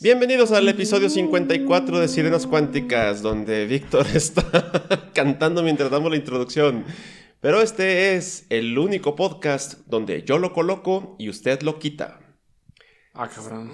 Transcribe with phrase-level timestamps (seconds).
[0.00, 6.84] Bienvenidos al episodio 54 de Sirenas Cuánticas, donde Víctor está cantando mientras damos la introducción.
[7.40, 12.18] Pero este es el único podcast donde yo lo coloco y usted lo quita.
[13.12, 13.72] Ah, cabrón.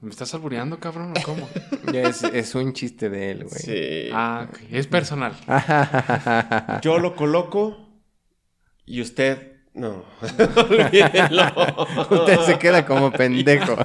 [0.00, 1.14] ¿Me estás albureando, cabrón?
[1.16, 1.48] ¿O cómo?
[1.94, 3.60] Es, es un chiste de él, güey.
[3.60, 4.10] Sí.
[4.12, 4.58] Ah, ok.
[4.70, 5.34] Es personal.
[6.82, 8.02] Yo lo coloco
[8.84, 10.04] y usted no.
[10.56, 11.52] Olvídelo.
[12.10, 13.76] Usted se queda como pendejo.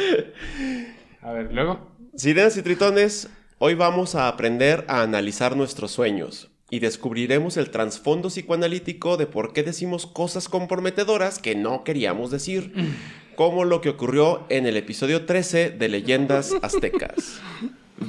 [1.22, 1.90] A ver, luego.
[2.14, 8.28] Sirenas y tritones, hoy vamos a aprender a analizar nuestros sueños y descubriremos el trasfondo
[8.28, 12.72] psicoanalítico de por qué decimos cosas comprometedoras que no queríamos decir,
[13.36, 17.40] como lo que ocurrió en el episodio 13 de Leyendas Aztecas.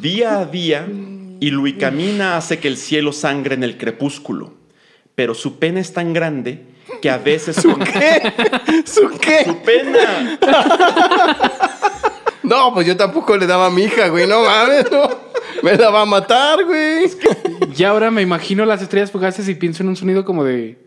[0.02, 0.88] Día a día,
[1.40, 4.54] Ilui camina hace que el cielo sangre en el crepúsculo,
[5.16, 6.71] pero su pena es tan grande
[7.02, 7.56] que a veces...
[7.56, 8.34] ¿Su qué?
[8.86, 9.44] ¿Su qué?
[9.46, 10.40] ¡Su pena!
[12.44, 14.28] No, pues yo tampoco le daba a mi hija, güey.
[14.28, 15.10] No mames, no.
[15.64, 17.10] Me la va a matar, güey.
[17.76, 20.78] Y ahora me imagino las estrellas fugaces y pienso en un sonido como de.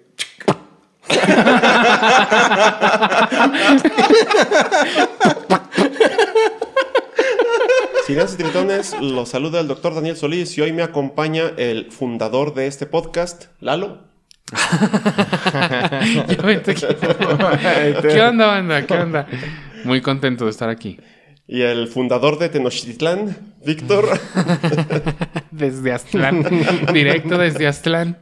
[8.07, 12.53] Sirenas y tritones, los saluda el doctor Daniel Solís y hoy me acompaña el fundador
[12.53, 14.14] de este podcast, Lalo.
[18.03, 18.87] ¿Qué onda, banda?
[18.87, 19.27] ¿Qué onda?
[19.85, 20.99] Muy contento de estar aquí.
[21.47, 24.07] Y el fundador de Tenochtitlán, Víctor.
[25.51, 26.45] Desde Aztlán.
[26.93, 28.19] Directo desde Aztlán.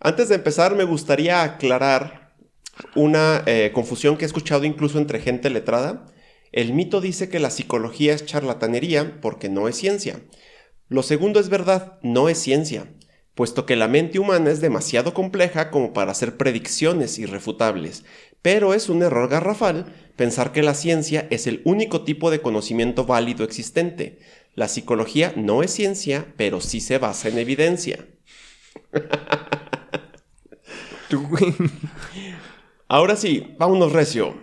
[0.00, 2.34] Antes de empezar, me gustaría aclarar
[2.94, 6.06] una eh, confusión que he escuchado incluso entre gente letrada.
[6.52, 10.20] El mito dice que la psicología es charlatanería porque no es ciencia.
[10.88, 12.86] Lo segundo es verdad, no es ciencia,
[13.34, 18.04] puesto que la mente humana es demasiado compleja como para hacer predicciones irrefutables.
[18.42, 23.06] Pero es un error garrafal pensar que la ciencia es el único tipo de conocimiento
[23.06, 24.18] válido existente.
[24.54, 28.06] La psicología no es ciencia, pero sí se basa en evidencia.
[32.88, 34.34] Ahora sí, vámonos recio.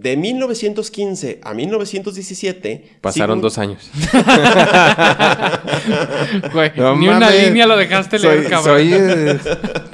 [0.00, 2.98] De 1915 a 1917...
[3.00, 3.90] Pasaron Sigmund- dos años.
[6.52, 8.76] Güey, No ni una línea lo dejaste leer, Soy, cabrón.
[8.76, 9.38] soy, eh,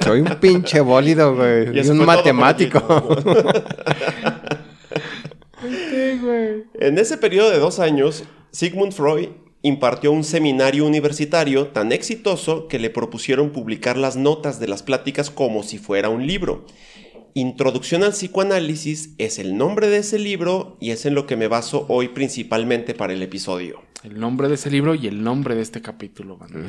[0.03, 1.77] soy un pinche bólido, güey.
[1.77, 2.79] Y un matemático.
[5.61, 6.63] Sí, güey.
[6.79, 9.29] En ese periodo de dos años, Sigmund Freud
[9.61, 15.31] impartió un seminario universitario tan exitoso que le propusieron publicar las notas de las pláticas
[15.31, 16.65] como si fuera un libro.
[17.37, 21.49] Introducción al psicoanálisis es el nombre de ese libro y es en lo que me
[21.49, 23.81] baso hoy principalmente para el episodio.
[24.05, 26.61] El nombre de ese libro y el nombre de este capítulo, banda.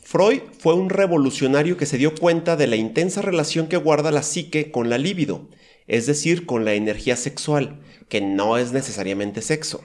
[0.00, 4.22] Freud fue un revolucionario que se dio cuenta de la intensa relación que guarda la
[4.22, 5.48] psique con la libido,
[5.88, 9.82] es decir, con la energía sexual, que no es necesariamente sexo.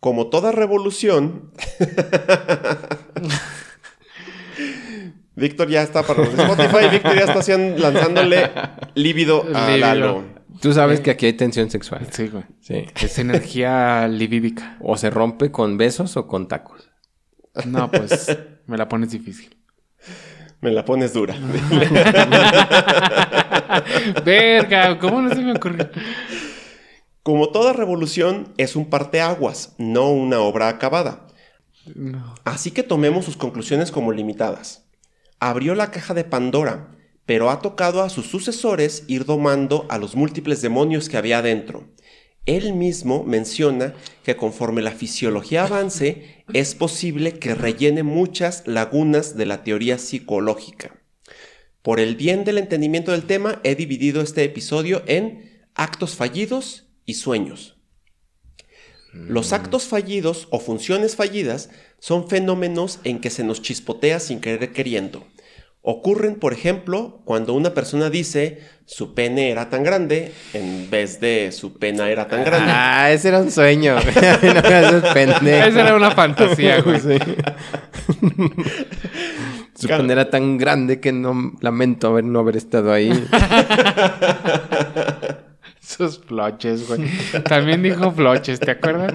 [0.00, 1.52] Como toda revolución,
[5.36, 8.50] Víctor ya está para los de Spotify, Víctor ya está haciendo- lanzándole
[8.94, 9.78] líbido a Líbido.
[9.78, 10.24] Lalo.
[10.60, 12.06] Tú sabes que aquí hay tensión sexual.
[12.12, 12.44] Sí, güey.
[12.60, 12.86] Sí.
[13.00, 14.78] Es energía libídica.
[14.80, 16.88] O se rompe con besos o con tacos.
[17.66, 18.36] No, pues
[18.66, 19.56] me la pones difícil.
[20.60, 21.34] Me la pones dura.
[24.24, 25.88] Verga, ¿cómo no se me ocurrió?
[27.22, 31.26] Como toda revolución, es un parteaguas, no una obra acabada.
[31.94, 32.34] No.
[32.44, 34.83] Así que tomemos sus conclusiones como limitadas.
[35.46, 36.96] Abrió la caja de Pandora,
[37.26, 41.84] pero ha tocado a sus sucesores ir domando a los múltiples demonios que había adentro.
[42.46, 49.44] Él mismo menciona que conforme la fisiología avance, es posible que rellene muchas lagunas de
[49.44, 50.98] la teoría psicológica.
[51.82, 57.14] Por el bien del entendimiento del tema, he dividido este episodio en actos fallidos y
[57.14, 57.76] sueños.
[59.12, 61.68] Los actos fallidos o funciones fallidas
[61.98, 65.26] son fenómenos en que se nos chispotea sin querer queriendo.
[65.86, 71.52] Ocurren, por ejemplo, cuando una persona dice su pene era tan grande en vez de
[71.52, 72.72] su pena era tan grande.
[72.74, 73.94] Ah, ese era un sueño.
[73.96, 75.68] no me haces pendejo.
[75.68, 77.00] Esa era una fantasía, güey.
[77.00, 77.18] Sí.
[79.74, 83.12] Su pene era tan grande que no lamento haber, no haber estado ahí.
[85.80, 87.10] Sus floches, güey.
[87.42, 89.12] También dijo floches, ¿te acuerdas?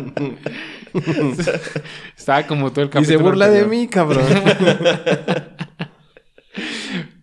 [2.15, 3.17] Estaba como todo el y capítulo.
[3.17, 4.23] se burla de mí, cabrón.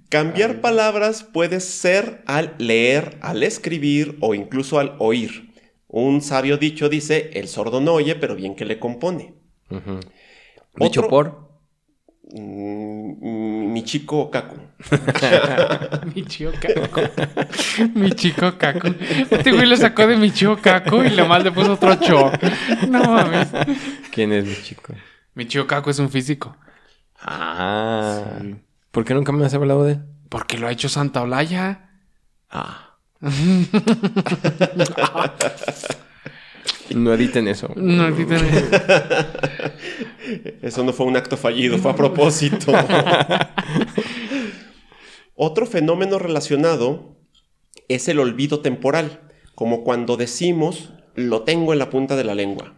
[0.09, 5.53] Cambiar palabras puede ser al leer, al escribir o incluso al oír.
[5.89, 9.35] Un sabio dicho dice, el sordo no oye, pero bien que le compone.
[10.77, 11.47] Dicho Otro- por.
[12.33, 14.57] Mm, mi chico Kaku.
[16.15, 17.01] Michio Kaku.
[17.95, 18.95] Michiko Kaku.
[19.31, 22.31] Este güey lo sacó de Michio Kaku y lo más le puso otro cho.
[22.89, 23.49] No mames.
[24.13, 24.93] ¿Quién es mi chico?
[25.35, 26.57] Michio Kaku es un físico.
[27.21, 28.41] Ah.
[28.97, 30.05] ¿Por qué nunca me has hablado de él?
[30.31, 31.91] Porque lo ha hecho Santa Olaya.
[32.49, 32.97] Ah.
[36.95, 37.71] no editen eso.
[37.77, 38.65] No, aquí tenés-
[40.63, 42.73] Eso no fue un acto fallido, fue a propósito.
[45.35, 47.19] Otro fenómeno relacionado
[47.89, 52.76] es el olvido temporal, como cuando decimos lo tengo en la punta de la lengua.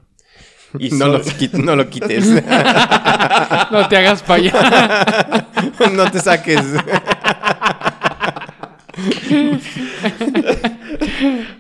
[0.79, 1.21] Y No lo,
[1.65, 2.27] no lo quites.
[3.71, 5.47] No te hagas para allá.
[5.93, 6.63] no te saques.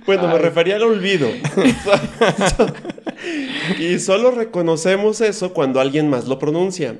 [0.06, 1.28] Bueno, me refería al olvido.
[3.78, 6.98] y solo reconocemos eso cuando alguien más lo pronuncia.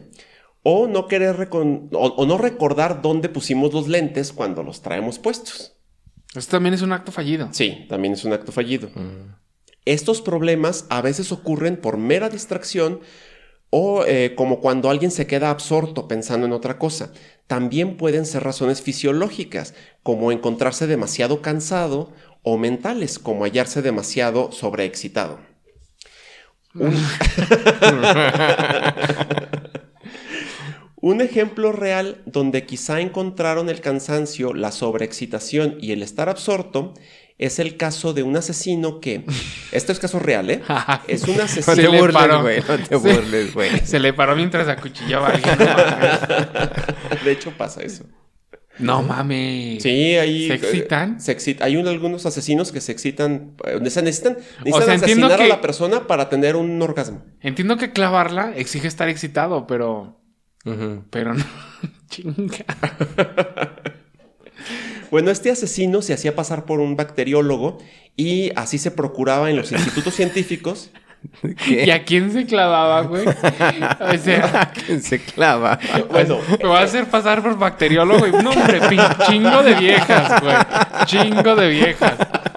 [0.63, 5.19] O no querer recon- o, o no recordar dónde pusimos los lentes cuando los traemos
[5.19, 5.75] puestos.
[6.35, 7.49] Eso también es un acto fallido.
[7.53, 8.91] Sí, también es un acto fallido.
[9.88, 13.00] Estos problemas a veces ocurren por mera distracción
[13.70, 17.11] o eh, como cuando alguien se queda absorto pensando en otra cosa.
[17.46, 22.12] También pueden ser razones fisiológicas, como encontrarse demasiado cansado,
[22.43, 25.38] o mentales, como hallarse demasiado sobreexcitado.
[26.75, 26.94] Un...
[31.00, 36.93] Un ejemplo real donde quizá encontraron el cansancio, la sobreexcitación y el estar absorto
[37.38, 39.25] es el caso de un asesino que...
[39.73, 40.61] Esto es caso real, ¿eh?
[41.08, 41.93] Es un No Se te asesino...
[41.93, 42.43] le burles, paró.
[42.43, 42.58] güey.
[42.61, 43.14] No te Sí.
[43.14, 43.70] burles, güey.
[43.85, 45.56] Se le paró mientras acuchillaba a alguien.
[45.58, 47.25] No.
[47.25, 48.05] De hecho pasa eso.
[48.81, 49.82] No mames.
[49.82, 50.46] Sí, ahí...
[50.49, 51.20] ¿Se excitan?
[51.20, 53.55] Se excita- Hay un- algunos asesinos que se excitan...
[53.64, 57.25] eh, se necesitan, necesitan sea, entiendo asesinar a la persona para tener un orgasmo.
[57.40, 60.20] Entiendo que clavarla exige estar excitado, pero.
[61.11, 61.44] Pero no.
[62.08, 62.64] Chinga.
[65.11, 67.79] Bueno, este asesino se hacía pasar por un bacteriólogo
[68.17, 70.91] y así se procuraba en los institutos científicos
[71.65, 71.85] ¿Qué?
[71.87, 73.25] ¿Y a quién se clavaba, güey?
[74.01, 75.79] O sea, ¿Quién se clava?
[76.11, 78.81] Bueno, me va a hacer pasar por bacteriólogo y no, hombre,
[79.27, 80.57] chingo de viejas, güey.
[81.07, 82.15] Chingo de viejas.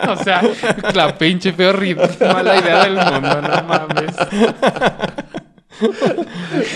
[0.07, 0.42] O sea,
[0.94, 1.80] la pinche peor
[2.19, 4.15] mala idea del mundo, no mames.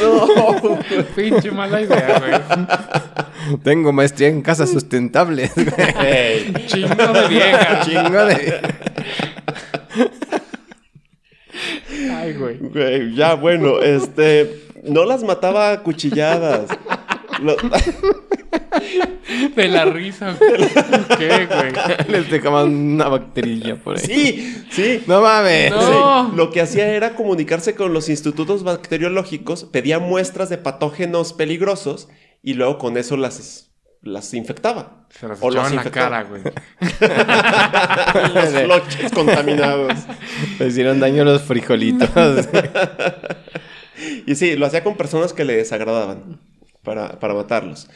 [0.02, 0.80] No,
[1.16, 3.60] pinche mala idea, güey.
[3.64, 5.52] Tengo maestría en casas sustentables.
[5.56, 5.68] güey.
[6.04, 7.86] Ey, Chingo de viejas.
[7.88, 8.62] Chingo de...
[12.12, 12.58] Ay, güey.
[12.58, 16.70] güey, ya bueno, este, no las mataba a cuchilladas.
[17.42, 17.56] Lo-
[19.64, 20.68] De la risa, güey.
[21.18, 21.74] ¿Qué, güey?
[22.10, 24.06] Les dejaban una bacterilla por ahí.
[24.06, 25.04] sí, sí.
[25.08, 25.72] No mames.
[25.72, 26.30] No.
[26.30, 32.10] Sí, Lo que hacía era comunicarse con los institutos bacteriológicos, pedía muestras de patógenos peligrosos
[32.44, 33.72] y luego con eso las,
[34.02, 35.08] las infectaba.
[35.10, 36.42] Se las O en la cara, güey.
[38.34, 39.94] Los floches contaminados.
[40.60, 42.10] Le hicieron daño a los frijolitos.
[44.28, 46.38] Y sí, lo hacía con personas que le desagradaban
[46.86, 47.90] para, para matarlos.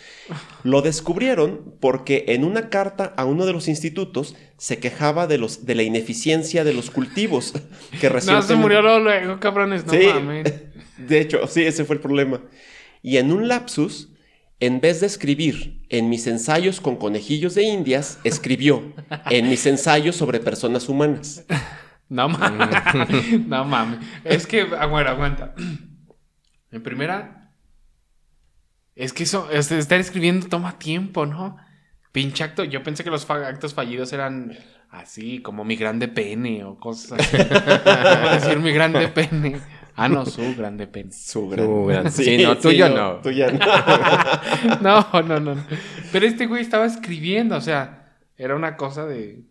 [0.63, 5.65] Lo descubrieron porque en una carta a uno de los institutos se quejaba de, los,
[5.65, 7.53] de la ineficiencia de los cultivos
[8.01, 8.47] que No, recientemente...
[8.47, 9.85] se murió luego, cabrones.
[9.85, 10.53] No Sí, mames.
[10.97, 12.41] de hecho, sí, ese fue el problema.
[13.01, 14.09] Y en un lapsus,
[14.59, 18.93] en vez de escribir en mis ensayos con conejillos de indias, escribió
[19.29, 21.45] en mis ensayos sobre personas humanas.
[22.09, 22.69] No mames.
[23.47, 23.99] no mames.
[24.23, 25.53] Es que, bueno, aguanta.
[26.71, 27.38] En primera,
[29.03, 31.57] es que eso, es- estar escribiendo toma tiempo, ¿no?
[32.11, 32.63] Pinche acto.
[32.63, 34.57] Yo pensé que los fa- actos fallidos eran
[34.89, 37.37] así, como mi grande pene o cosas así.
[37.37, 39.59] Decir mi grande pene.
[39.95, 41.11] Ah, no, su grande pene.
[41.11, 43.15] Su Su gran- sí, no, tuyo no.
[43.17, 43.51] tuya
[44.81, 45.07] no.
[45.13, 45.63] No, no, no.
[46.11, 49.43] Pero este güey estaba escribiendo, o sea, era una cosa de.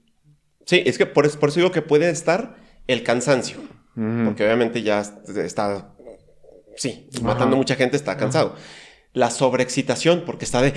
[0.66, 3.58] Sí, es que por eso, por eso digo que puede estar el cansancio.
[3.94, 5.88] Porque obviamente ya está,
[6.76, 8.54] sí, matando mucha gente, está cansado.
[9.14, 10.74] La sobreexcitación, porque está de,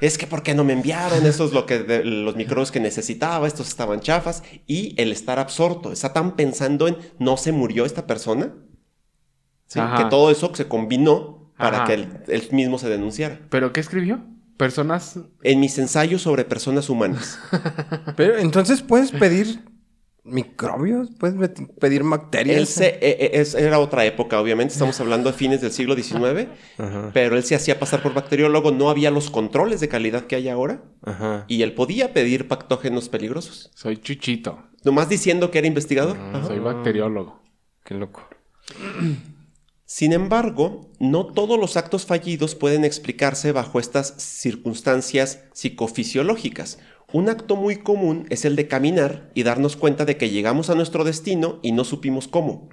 [0.00, 1.26] es que ¿por qué no me enviaron?
[1.26, 4.42] Eso es lo que, de- los microbios que necesitaba, estos estaban chafas.
[4.66, 8.54] Y el estar absorto, está tan pensando en, ¿no se murió esta persona?
[9.66, 11.86] Sí, que todo eso se combinó para Ajá.
[11.86, 13.40] que él, él mismo se denunciara.
[13.50, 14.20] ¿Pero qué escribió?
[14.56, 15.18] Personas.
[15.42, 17.38] En mis ensayos sobre personas humanas.
[18.16, 19.60] Pero entonces puedes pedir
[20.26, 21.36] microbios, puedes
[21.80, 22.56] pedir bacterias.
[22.58, 25.94] Él se, e- e- es- era otra época, obviamente, estamos hablando de fines del siglo
[25.94, 30.26] XIX, Ajá, pero él se hacía pasar por bacteriólogo, no había los controles de calidad
[30.26, 31.44] que hay ahora, ajá.
[31.48, 33.70] y él podía pedir patógenos peligrosos.
[33.74, 34.62] Soy Chuchito.
[34.84, 36.16] Nomás diciendo que era investigador.
[36.46, 37.40] Soy bacteriólogo.
[37.84, 38.28] Qué loco.
[39.84, 46.78] Sin embargo, no todos los actos fallidos pueden explicarse bajo estas circunstancias psicofisiológicas.
[47.12, 50.74] Un acto muy común es el de caminar y darnos cuenta de que llegamos a
[50.74, 52.68] nuestro destino y no supimos cómo,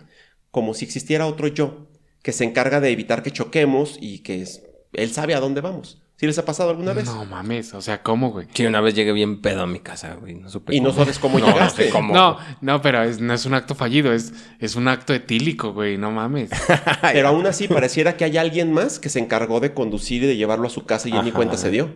[0.52, 1.88] como si existiera otro yo
[2.24, 4.64] que se encarga de evitar que choquemos y que es-
[4.94, 6.00] él sabe a dónde vamos.
[6.16, 7.06] ¿Sí les ha pasado alguna vez?
[7.06, 8.48] No mames, o sea, ¿cómo, güey?
[8.54, 10.36] Sí, una vez llegué bien pedo a mi casa, güey.
[10.36, 11.00] No supe Y no cómo.
[11.00, 11.84] sabes cómo No, llegaste.
[11.84, 12.14] No, sé cómo.
[12.14, 15.98] No, no, pero es- no es un acto fallido, es, es un acto etílico, güey,
[15.98, 16.50] no mames.
[17.14, 20.38] Pero aún así pareciera que hay alguien más que se encargó de conducir y de
[20.38, 21.36] llevarlo a su casa y él ni Ajá.
[21.38, 21.94] cuenta se dio.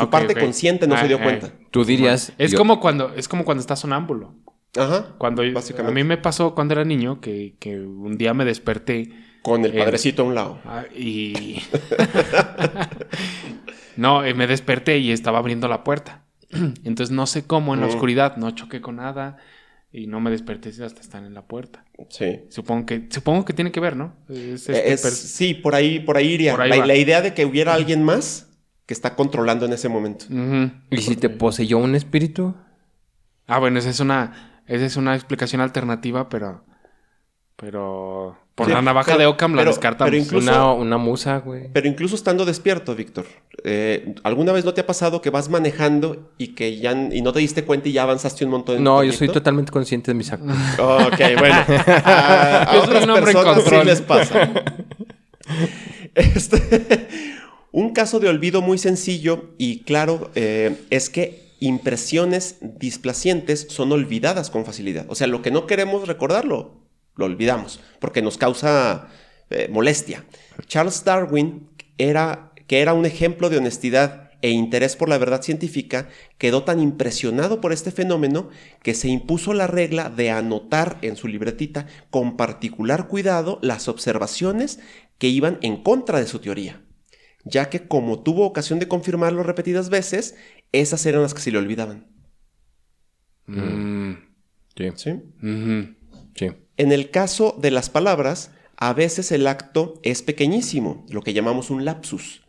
[0.00, 1.22] Su parte consciente no Ah, se dio ah.
[1.22, 1.50] cuenta.
[1.70, 2.32] Tú dirías...
[2.38, 4.34] Es yo- como cuando, es como cuando estás sonámbulo.
[4.76, 5.14] Ajá.
[5.18, 5.92] Cuando Básicamente.
[5.92, 9.10] a mí me pasó cuando era niño que, que un día me desperté
[9.42, 10.58] Con el Eh, padrecito a un lado.
[10.64, 11.62] ah, y
[13.96, 16.24] no, eh, me desperté y estaba abriendo la puerta.
[16.84, 17.90] Entonces no sé cómo en la Mm.
[17.90, 19.36] oscuridad no choqué con nada
[19.92, 21.84] y no me desperté hasta estar en la puerta.
[22.10, 22.40] Sí.
[22.48, 24.14] Supongo que supongo que tiene que ver, ¿no?
[24.28, 26.52] Es Eh, este es- per- sí, por ahí, por ahí iría.
[26.52, 26.86] Por ahí la, va.
[26.86, 28.48] la idea de que hubiera alguien más
[28.86, 30.26] que está controlando en ese momento.
[30.90, 32.54] ¿Y si te poseyó un espíritu?
[33.46, 36.64] Ah, bueno, esa es una esa es una explicación alternativa, pero
[37.56, 40.10] pero por Sí, la navaja pero- de Ockham la pero- descartamos.
[40.10, 41.70] pero incluso- Una, una musa, güey.
[41.72, 43.26] Pero incluso estando despierto, Víctor,
[43.64, 47.32] eh, ¿alguna vez no te ha pasado que vas manejando y que ya y no
[47.32, 48.76] te diste cuenta y ya avanzaste un montón?
[48.76, 50.56] en tu No, yo soy totalmente consciente de mis actos.
[50.78, 51.56] Ok, bueno.
[52.04, 54.52] A, a Yo soy otras un hombre en personas sí les pasa.
[56.14, 56.96] Este,
[57.74, 64.48] un caso de olvido muy sencillo y claro eh, es que impresiones displacientes son olvidadas
[64.48, 65.06] con facilidad.
[65.08, 69.08] O sea, lo que no queremos recordarlo, lo olvidamos, porque nos causa
[69.50, 70.24] eh, molestia.
[70.68, 76.08] Charles Darwin era, que era un ejemplo de honestidad e interés por la verdad científica,
[76.38, 78.50] quedó tan impresionado por este fenómeno
[78.84, 84.78] que se impuso la regla de anotar en su libretita con particular cuidado las observaciones
[85.18, 86.83] que iban en contra de su teoría,
[87.44, 90.36] ya que como tuvo ocasión de confirmarlo repetidas veces,
[90.72, 92.06] esas eran las que se le olvidaban.
[93.46, 94.14] Mm,
[94.76, 95.22] Sí, ¿sí?
[96.34, 96.48] sí.
[96.76, 101.70] En el caso de las palabras, a veces el acto es pequeñísimo, lo que llamamos
[101.70, 102.42] un lapsus.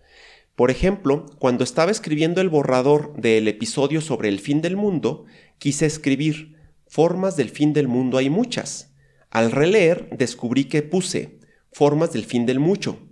[0.56, 5.26] Por ejemplo, cuando estaba escribiendo el borrador del episodio sobre el fin del mundo,
[5.60, 6.56] quise escribir
[6.88, 8.94] formas del fin del mundo hay muchas.
[9.30, 11.40] Al releer, descubrí que puse
[11.72, 13.05] formas del fin del mucho.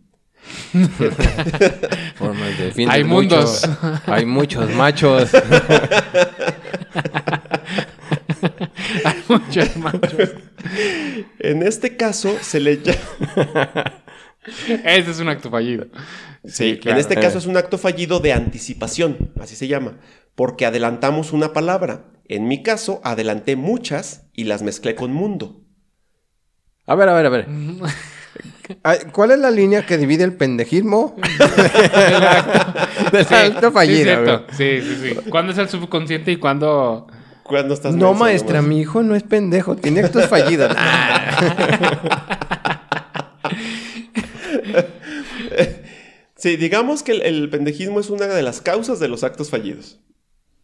[2.16, 3.36] Formas de fin Hay mucho.
[3.38, 3.70] mundos.
[4.08, 5.30] Hay muchos machos.
[9.06, 10.30] Hay muchos machos.
[11.40, 13.00] En este caso se le llama...
[14.84, 15.86] Ese es un acto fallido.
[16.46, 16.98] Sí, claro.
[16.98, 17.20] en este Eh.
[17.22, 20.00] caso es un acto fallido de anticipación, así se llama,
[20.36, 22.08] porque adelantamos una palabra.
[22.28, 25.62] En mi caso, adelanté muchas y las mezclé con mundo.
[26.86, 27.48] A ver, a ver, a ver.
[29.12, 31.16] ¿Cuál es la línea que divide el pendejismo
[33.12, 34.46] del Sí, acto sí, fallido?
[34.58, 35.16] Sí, sí, sí.
[35.30, 37.08] ¿Cuándo es el subconsciente y cuándo...?
[37.44, 40.76] ¿Cuándo estás No, maestra, mi hijo no es pendejo, tiene actos fallidos.
[46.36, 50.02] Sí, digamos que el, el pendejismo es una de las causas de los actos fallidos.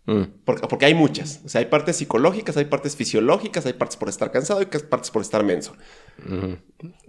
[0.08, 0.24] Mm.
[0.44, 1.40] Porque, porque hay muchas.
[1.46, 5.10] O sea, hay partes psicológicas, hay partes fisiológicas, hay partes por estar cansado y partes
[5.10, 5.78] por estar menso.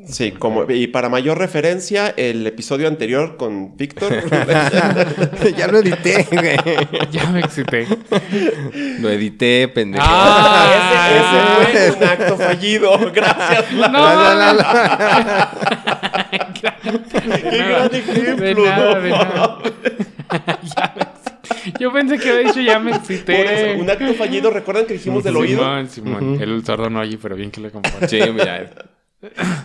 [0.05, 4.12] Sí, como, y para mayor referencia, el episodio anterior con Víctor.
[5.57, 6.57] ya lo edité, güey.
[7.12, 7.87] Ya me excité.
[9.00, 10.05] Lo edité, pendejo.
[10.05, 12.99] Ah, ese, ese fue un acto fallido.
[13.14, 14.00] Gracias, No, Lalo.
[14.00, 15.50] La, la, la.
[17.50, 18.45] Qué gran ejemplo.
[18.45, 19.59] De nada, no de nada.
[20.75, 21.21] Ya me.
[21.79, 23.73] Yo pensé que había dicho ya me Por excité.
[23.73, 25.61] eso, un acto fallido, ¿recuerdan que dijimos del oído?
[25.61, 26.38] Simón, Simón.
[26.40, 28.09] El sordo no oye, pero bien que le compone.
[28.09, 28.71] Sí, mira.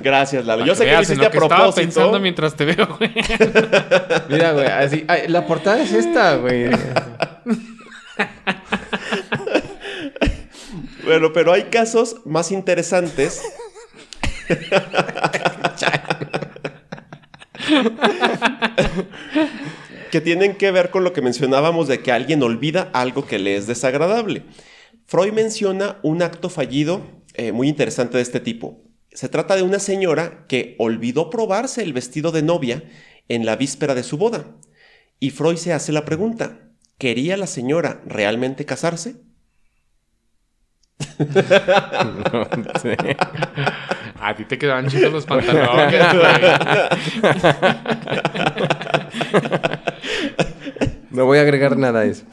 [0.02, 0.66] Gracias, Lalo.
[0.66, 1.82] Yo sé que lo hiciste a que estaba propósito.
[1.82, 3.14] pensando mientras te veo, güey.
[4.30, 5.06] Mira, güey, así.
[5.08, 6.70] ay, la portada es esta, güey.
[11.06, 13.42] Bueno, pero hay casos más interesantes.
[20.12, 23.56] que tienen que ver con lo que mencionábamos de que alguien olvida algo que le
[23.56, 24.44] es desagradable.
[25.06, 27.02] Freud menciona un acto fallido
[27.36, 28.82] eh, muy interesante de este tipo.
[29.16, 32.84] Se trata de una señora que olvidó probarse el vestido de novia
[33.30, 34.58] en la víspera de su boda.
[35.22, 36.60] Y Freud se hace la pregunta,
[36.98, 39.16] ¿quería la señora realmente casarse?
[42.82, 42.90] Sí.
[44.20, 45.96] A ti te quedaban chicos los pantalones.
[51.10, 52.26] No voy a agregar nada a eso.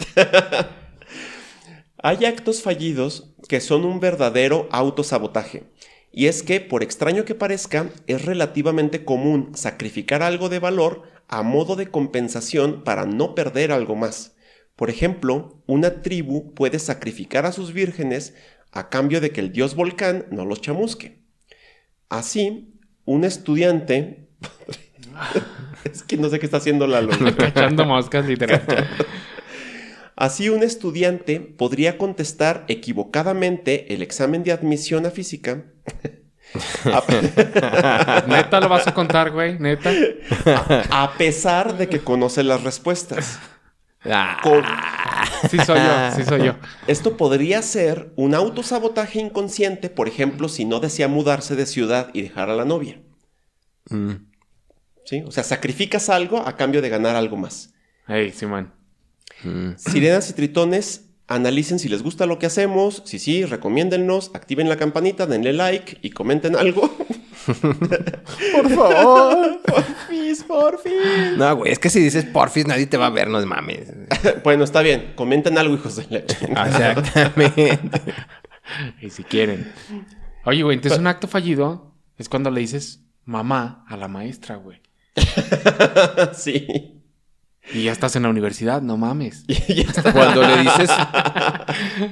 [2.03, 5.71] Hay actos fallidos que son un verdadero autosabotaje
[6.13, 11.43] Y es que, por extraño que parezca, es relativamente común sacrificar algo de valor a
[11.43, 14.37] modo de compensación para no perder algo más.
[14.77, 18.35] Por ejemplo, una tribu puede sacrificar a sus vírgenes
[18.73, 21.23] a cambio de que el dios volcán no los chamusque.
[22.11, 24.29] Así, un estudiante...
[25.85, 27.13] es que no sé qué está haciendo Lalo.
[27.37, 28.63] Cachando moscas, literal.
[30.23, 35.65] Así un estudiante podría contestar equivocadamente el examen de admisión a física.
[36.85, 39.59] a, Neta lo vas a contar, güey.
[39.59, 39.91] Neta.
[40.91, 43.41] a pesar de que conoce las respuestas.
[44.05, 44.63] Ah, Con-
[45.51, 46.55] Sí soy yo, sí soy yo.
[46.87, 52.23] Esto podría ser un autosabotaje inconsciente, por ejemplo, si no desea mudarse de ciudad y
[52.23, 53.03] dejar a la novia.
[53.91, 54.13] mm.
[55.05, 55.25] ¿Sí?
[55.27, 57.75] O sea, sacrificas algo a cambio de ganar algo más.
[58.07, 58.73] Ey, Simón.
[59.45, 59.71] Mm.
[59.77, 63.03] Sirenas y tritones, analicen si les gusta lo que hacemos.
[63.05, 66.91] Si sí, recomiéndennos, activen la campanita, denle like y comenten algo.
[68.53, 71.37] por favor, porfis, porfis.
[71.37, 73.93] No, güey, es que si dices porfis nadie te va a ver, no es mames.
[74.45, 75.13] Bueno, está bien.
[75.17, 76.93] Comenten algo, hijos de la chingada.
[76.93, 77.79] Exactamente.
[79.01, 79.73] Y si quieren.
[80.45, 84.81] Oye, güey, entonces un acto fallido es cuando le dices mamá a la maestra, güey.
[86.35, 87.02] sí.
[87.73, 89.45] Y ya estás en la universidad, no mames.
[89.49, 90.13] Y ya está.
[90.13, 90.91] Cuando le dices.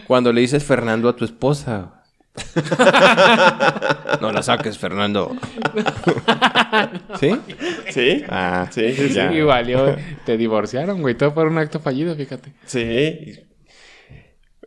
[0.07, 2.03] Cuando le dices Fernando a tu esposa.
[4.21, 5.37] No la saques, Fernando.
[7.19, 7.37] ¿Sí?
[7.91, 8.25] ¿Sí?
[8.29, 9.15] Ah, Sí, sí, sí.
[9.15, 9.33] Ya.
[9.33, 11.17] Y valió, te divorciaron, güey.
[11.17, 12.53] Todo por un acto fallido, fíjate.
[12.65, 13.41] Sí.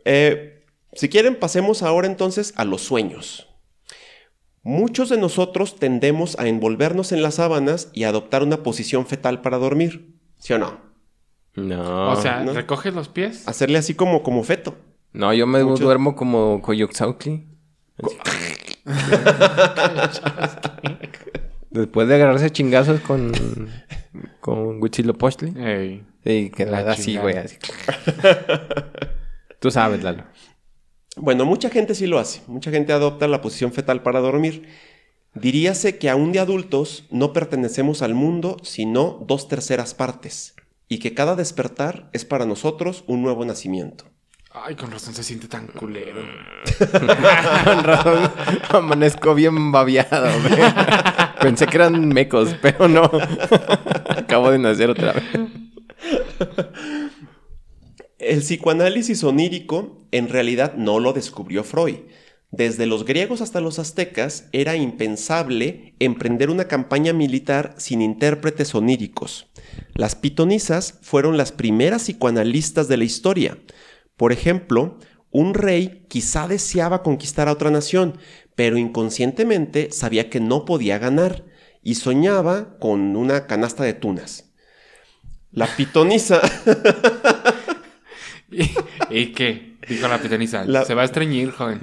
[0.04, 3.48] Eh, si quieren, pasemos ahora entonces a los sueños.
[4.62, 9.40] Muchos de nosotros tendemos a envolvernos en las sábanas y a adoptar una posición fetal
[9.42, 10.13] para dormir.
[10.44, 10.76] ¿Sí o no?
[11.56, 12.10] No.
[12.10, 12.52] o sea, no.
[12.52, 13.48] recoges los pies.
[13.48, 14.76] Hacerle así como, como feto.
[15.14, 17.48] No, yo me Mucho- duermo como Coyuxauhtli.
[21.70, 23.32] Después de agarrarse chingazos con.
[24.40, 25.54] con Huitzilopochtli.
[25.58, 26.04] Ey.
[26.24, 27.56] Sí, que la La da así, güey, así.
[29.60, 30.24] Tú sabes, Lalo.
[31.16, 32.42] Bueno, mucha gente sí lo hace.
[32.48, 34.68] Mucha gente adopta la posición fetal para dormir.
[35.34, 40.54] Diríase que aún de adultos no pertenecemos al mundo, sino dos terceras partes.
[40.88, 44.04] Y que cada despertar es para nosotros un nuevo nacimiento.
[44.56, 46.22] Ay, con razón se siente tan culero.
[47.64, 48.30] Con razón,
[48.70, 50.60] amanezco bien babiado, güey.
[51.40, 53.10] Pensé que eran mecos, pero no.
[54.08, 55.24] Acabo de nacer otra vez.
[58.18, 61.96] El psicoanálisis onírico en realidad no lo descubrió Freud.
[62.56, 69.48] Desde los griegos hasta los aztecas era impensable emprender una campaña militar sin intérpretes oníricos.
[69.92, 73.58] Las pitonisas fueron las primeras psicoanalistas de la historia.
[74.16, 75.00] Por ejemplo,
[75.32, 78.18] un rey quizá deseaba conquistar a otra nación,
[78.54, 81.44] pero inconscientemente sabía que no podía ganar
[81.82, 84.52] y soñaba con una canasta de tunas.
[85.50, 86.40] La pitonisa
[88.56, 88.70] ¿Y,
[89.20, 89.74] y qué?
[89.88, 90.64] Dijo la pitoniza.
[90.64, 91.80] La- Se va a estreñir, joven.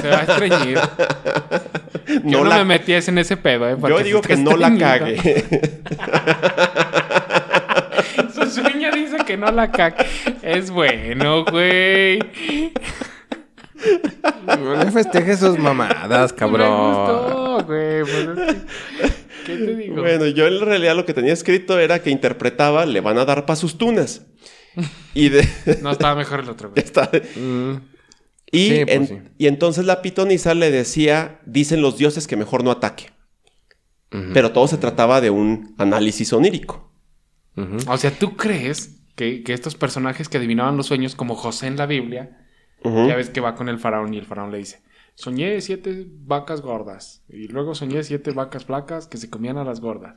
[0.00, 0.78] Se va a estreñir.
[2.24, 3.76] Yo No no, la- me metiese en ese pedo, ¿eh?
[3.76, 5.16] porque Yo digo que no la cague.
[8.34, 10.06] Su sueño dice que no la cague.
[10.42, 12.18] Es bueno, güey.
[14.46, 16.94] No le festejes sus mamadas, Me cabrón.
[16.94, 18.02] gustó, güey.
[18.02, 20.00] pues es que- ¿Qué te digo?
[20.00, 23.44] Bueno, yo en realidad lo que tenía escrito era que interpretaba le van a dar
[23.44, 24.24] pa' sus tunas.
[25.14, 25.46] Y de
[25.82, 26.82] No, estaba mejor el otro, güey.
[26.84, 27.74] esta- Mm,
[28.50, 29.18] y, Sí, pues en- sí.
[29.38, 33.10] y entonces la pitonisa le decía, dicen los dioses que mejor no ataque.
[34.34, 36.92] Pero todo se trataba de un análisis onírico.
[37.86, 41.78] O sea, ¿tú crees que, que estos personajes que adivinaban los sueños, como José en
[41.78, 42.38] la Biblia,
[42.84, 44.82] ya ves que va con el faraón y el faraón le dice,
[45.14, 49.80] soñé siete vacas gordas y luego soñé siete vacas flacas que se comían a las
[49.80, 50.16] gordas.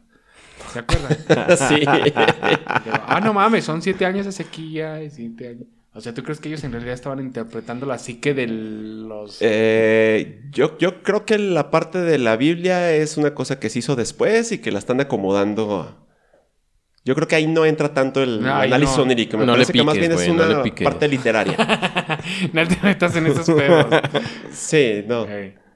[0.72, 1.18] ¿Se acuerdan?
[1.58, 1.84] sí.
[1.86, 5.64] Ah, no mames, son siete años de sequía y siete años.
[5.94, 9.38] O sea, ¿tú crees que ellos en realidad estaban interpretando la psique de los...
[9.40, 13.80] Eh, yo, yo creo que la parte de la Biblia es una cosa que se
[13.80, 15.80] hizo después y que la están acomodando.
[15.82, 15.96] a-
[17.06, 19.04] Yo creo que ahí no entra tanto el No, análisis no.
[19.04, 19.38] onírico.
[19.38, 21.56] Me No le parece que más bien es una parte literaria.
[22.52, 23.86] no te metas en esos pedos.
[24.52, 25.26] sí, no.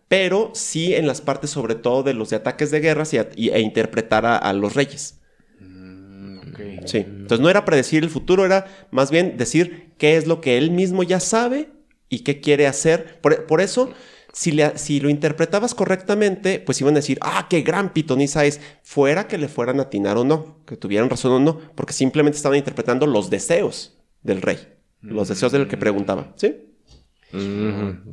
[0.09, 3.29] Pero sí en las partes sobre todo de los de ataques de guerras y, a-
[3.37, 5.19] y- e interpretar a, a los reyes.
[5.61, 6.39] Mm.
[6.85, 6.97] Sí.
[6.99, 10.71] Entonces no era predecir el futuro, era más bien decir qué es lo que él
[10.71, 11.69] mismo ya sabe
[12.09, 13.19] y qué quiere hacer.
[13.21, 13.91] Por, por eso,
[14.33, 18.59] si, le- si lo interpretabas correctamente, pues iban a decir, ah, qué gran pitonisa es,
[18.83, 22.37] fuera que le fueran a atinar o no, que tuvieran razón o no, porque simplemente
[22.37, 24.57] estaban interpretando los deseos del rey,
[25.01, 26.33] los deseos del que preguntaba.
[26.35, 26.55] ¿Sí?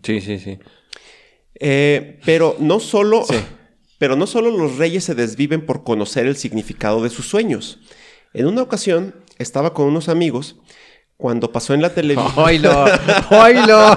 [0.02, 0.58] Sí, sí, sí.
[1.60, 3.24] Eh, pero no solo...
[3.28, 3.36] Sí.
[3.98, 7.78] Pero no solo los reyes se desviven por conocer el significado de sus sueños.
[8.34, 10.56] En una ocasión estaba con unos amigos
[11.16, 12.30] cuando pasó en la televisión.
[12.36, 12.84] ¡Oilo!
[13.30, 13.96] ¡Oilo!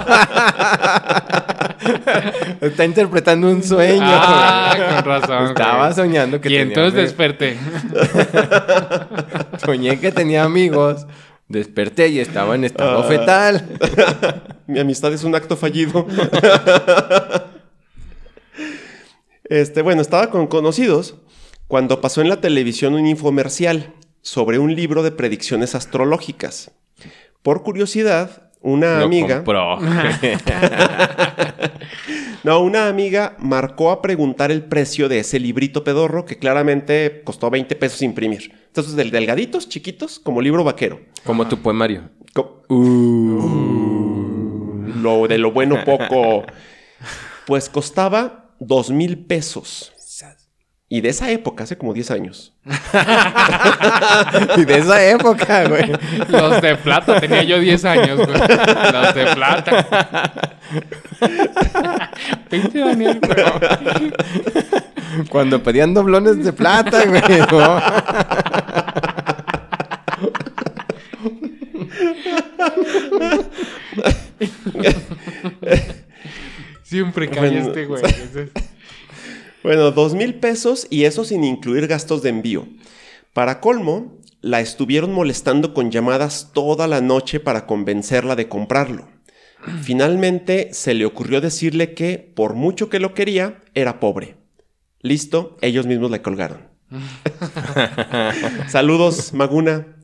[2.62, 4.00] Está interpretando un sueño.
[4.02, 5.46] Ah, con razón.
[5.48, 5.94] Estaba güey.
[5.94, 7.36] soñando que Y tenía entonces amigos.
[7.38, 7.58] desperté.
[9.66, 11.06] Soñé que tenía amigos.
[11.48, 13.08] Desperté y estaba en estado Ah.
[13.08, 13.68] fetal.
[14.66, 16.06] Mi amistad es un acto fallido.
[19.50, 21.16] Este, bueno, estaba con conocidos
[21.68, 26.70] cuando pasó en la televisión un infomercial sobre un libro de predicciones astrológicas.
[27.42, 29.42] Por curiosidad, una Lo amiga,
[32.44, 37.50] no, una amiga marcó a preguntar el precio de ese librito pedorro que claramente costó
[37.50, 38.52] 20 pesos imprimir.
[38.66, 41.00] Entonces, del delgaditos, chiquitos, como libro vaquero.
[41.24, 42.10] Como tu poemario.
[42.34, 42.62] Co-
[45.02, 46.44] Lo de lo bueno poco.
[47.46, 49.92] Pues costaba dos mil pesos.
[50.92, 52.52] Y de esa época, hace como 10 años.
[54.56, 55.84] Y de esa época, güey.
[56.28, 58.40] Los de plata, tenía yo 10 años, güey.
[58.92, 60.58] Los de plata.
[62.50, 63.44] Pinche Daniel, güey.
[65.28, 67.22] Cuando pedían doblones de plata, güey.
[76.90, 78.02] Siempre Bueno, calla este, güey.
[79.62, 82.66] Bueno, dos mil pesos y eso sin incluir gastos de envío.
[83.32, 89.06] Para colmo, la estuvieron molestando con llamadas toda la noche para convencerla de comprarlo.
[89.82, 94.36] Finalmente se le ocurrió decirle que, por mucho que lo quería, era pobre.
[95.00, 96.70] Listo, ellos mismos le colgaron.
[98.66, 99.94] Saludos, Maguna.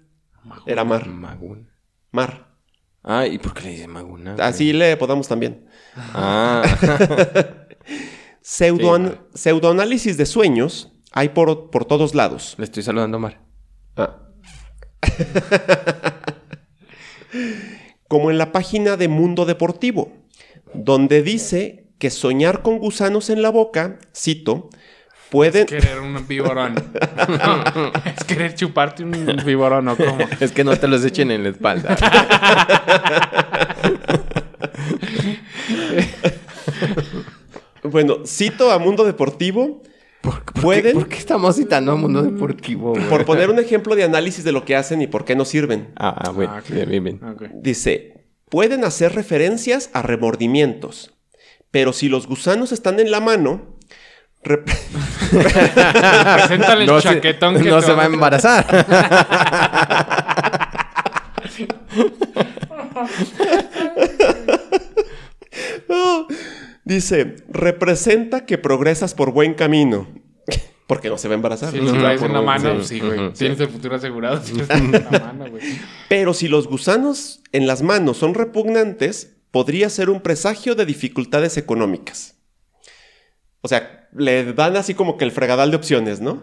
[0.66, 1.08] Era Mar.
[1.08, 1.66] Maguna.
[2.12, 2.46] Mar.
[3.02, 4.36] Ah, ¿y por qué le dice Maguna?
[4.38, 5.65] Así le podamos también.
[6.14, 6.62] Ah.
[8.42, 12.54] Pseudoan- Sí, pseudoanálisis de sueños hay por, por todos lados.
[12.58, 13.40] Le estoy saludando a Mar.
[13.96, 14.16] Ah.
[18.08, 20.12] Como en la página de Mundo Deportivo,
[20.74, 24.70] donde dice que soñar con gusanos en la boca, cito,
[25.30, 25.66] pueden...
[25.66, 26.74] Querer un viborón.
[28.16, 29.10] es querer chuparte un
[29.44, 30.18] viborón, ¿o cómo?
[30.38, 31.96] Es que no te los echen en la espalda.
[37.96, 39.80] Bueno, cito a Mundo Deportivo
[40.20, 40.82] ¿Por, por ¿Pueden?
[40.82, 42.90] Qué, ¿Por qué estamos citando a Mundo Deportivo?
[42.90, 43.08] güey?
[43.08, 45.94] por poner un ejemplo de análisis de lo que hacen y por qué no sirven.
[45.96, 46.46] Ah, ah, güey.
[46.46, 46.68] Ah, ok.
[46.74, 47.20] Bien, bien, bien.
[47.24, 47.44] Ok.
[47.54, 51.14] Dice, pueden hacer referencias a remordimientos,
[51.70, 53.78] pero si los gusanos están en la mano,
[54.44, 54.66] rep-
[56.36, 58.66] Preséntale el No, se, chaquetón que no se va a embarazar.
[65.88, 66.26] Oh,
[66.86, 70.08] dice, representa que progresas por buen camino.
[70.86, 71.72] Porque no se va a embarazar.
[71.72, 71.84] Si ¿no?
[71.86, 73.00] lo Sí, traes en la mano, sí.
[73.00, 73.32] sí, güey.
[73.34, 75.62] Tienes el futuro asegurado si en la mano, güey.
[76.08, 81.56] Pero si los gusanos en las manos son repugnantes, podría ser un presagio de dificultades
[81.56, 82.36] económicas.
[83.60, 86.42] O sea, le dan así como que el fregadal de opciones, ¿no?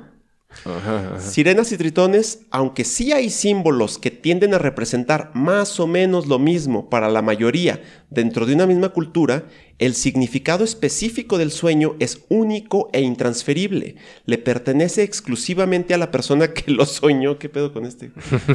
[0.66, 1.20] Ajá, ajá.
[1.20, 6.40] Sirenas y tritones, aunque sí hay símbolos que tienden a representar más o menos lo
[6.40, 9.46] mismo para la mayoría dentro de una misma cultura,
[9.80, 13.96] el significado específico del sueño es único e intransferible.
[14.26, 17.40] Le pertenece exclusivamente a la persona que lo soñó.
[17.40, 18.12] ¿Qué pedo con este?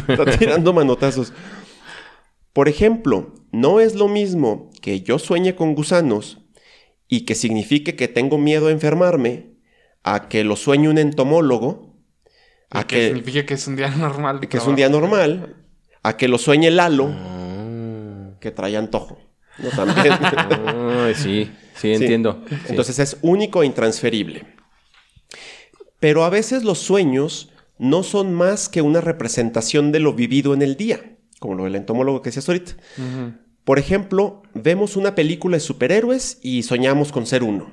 [0.09, 1.33] Está tirando manotazos.
[2.53, 6.39] Por ejemplo, no es lo mismo que yo sueñe con gusanos
[7.09, 9.55] y que signifique que tengo miedo a enfermarme,
[10.03, 11.88] a que lo sueñe un entomólogo,
[12.71, 14.41] a que que, significa que es un día normal.
[14.41, 15.57] que es un día normal,
[16.03, 19.19] a que lo sueñe Lalo, Ah, que trae antojo.
[19.59, 19.71] ¿no?
[19.71, 20.15] También.
[20.21, 22.43] ah, sí, sí, entiendo.
[22.49, 22.57] Sí.
[22.69, 24.47] Entonces es único e intransferible.
[26.01, 30.63] Pero a veces los sueños no son más que una representación de lo vivido en
[30.63, 32.73] el día, como lo del entomólogo que decías ahorita.
[33.65, 37.73] Por ejemplo, vemos una película de superhéroes y soñamos con ser uno.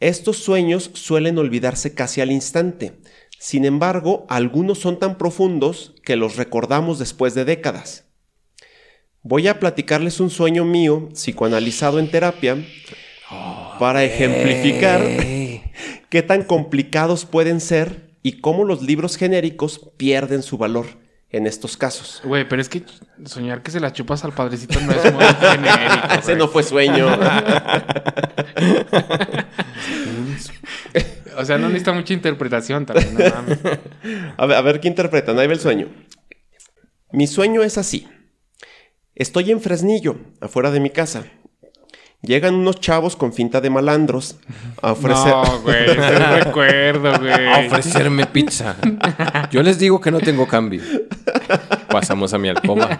[0.00, 3.00] Estos sueños suelen olvidarse casi al instante.
[3.38, 8.04] Sin embargo, algunos son tan profundos que los recordamos después de décadas.
[9.22, 12.56] Voy a platicarles un sueño mío, psicoanalizado en terapia,
[13.78, 15.02] para ejemplificar
[16.08, 20.86] qué tan complicados pueden ser y cómo los libros genéricos pierden su valor
[21.30, 22.22] en estos casos.
[22.24, 22.82] Güey, pero es que
[23.24, 26.14] soñar que se la chupas al padrecito no es muy genérico.
[26.18, 27.08] Ese no fue sueño.
[31.36, 33.58] O sea, no necesita mucha interpretación también, no mames.
[34.36, 35.38] A ver, a ver qué interpretan.
[35.38, 35.88] Ahí va el sueño.
[37.12, 38.08] Mi sueño es así.
[39.14, 41.24] Estoy en Fresnillo, afuera de mi casa.
[42.22, 44.36] Llegan unos chavos con finta de malandros
[44.80, 45.28] a ofrecer...
[45.32, 47.46] No, güey, recuerdo, güey.
[47.46, 48.76] A ofrecerme pizza.
[49.50, 50.82] Yo les digo que no tengo cambio.
[51.88, 52.98] Pasamos a mi alcoba.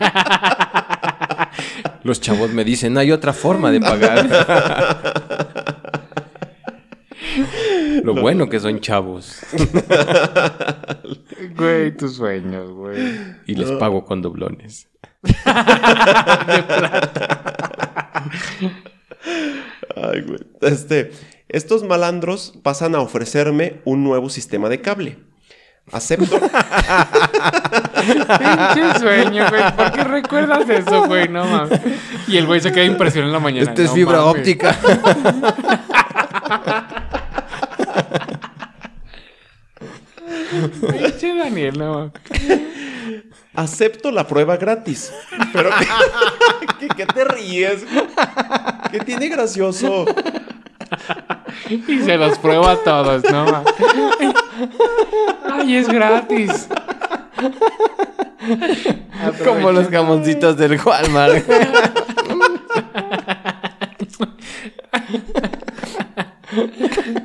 [2.02, 5.52] Los chavos me dicen, hay otra forma de pagar.
[8.02, 9.40] Lo bueno que son chavos.
[11.56, 12.96] Güey, tus sueños, güey.
[13.46, 14.88] Y les pago con doblones.
[19.96, 20.38] Ay, güey.
[20.62, 21.12] Este,
[21.48, 25.18] estos malandros pasan a ofrecerme un nuevo sistema de cable.
[25.92, 26.40] Acepto.
[26.40, 26.50] Pinche
[28.98, 29.76] sueño, güey.
[29.76, 31.28] ¿Por qué recuerdas eso, güey?
[31.28, 31.80] No mames.
[32.26, 33.68] Y el güey se queda impresionado en la mañana.
[33.70, 34.40] Esta es No fibra mames.
[34.40, 34.76] óptica.
[40.70, 42.12] Pinche Daniel, no.
[43.54, 45.12] Acepto la prueba gratis.
[45.52, 45.86] Pero ¿qué,
[46.80, 47.84] qué- qué te ríes?
[48.90, 50.04] ¿Qué tiene gracioso?
[51.68, 53.64] Y se los prueba a todos, no.
[55.50, 56.68] Ay, es gratis.
[59.44, 61.44] Como los jamoncitos del Walmart.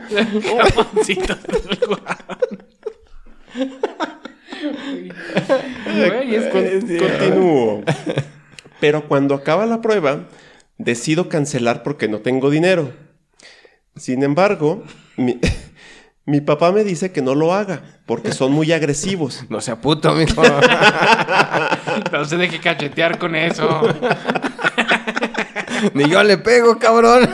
[0.10, 2.00] Jamoncitos del guau.
[5.96, 6.64] Güey, es con...
[7.00, 7.84] Continúo.
[8.90, 10.22] Pero cuando acaba la prueba,
[10.80, 12.92] decido cancelar porque no tengo dinero.
[13.96, 14.84] Sin embargo,
[15.16, 15.40] mi,
[16.26, 19.46] mi papá me dice que no lo haga porque son muy agresivos.
[19.50, 20.42] No sea puto, mijo.
[22.12, 23.82] No se deje cachetear con eso.
[25.94, 27.30] Ni yo le pego, cabrón.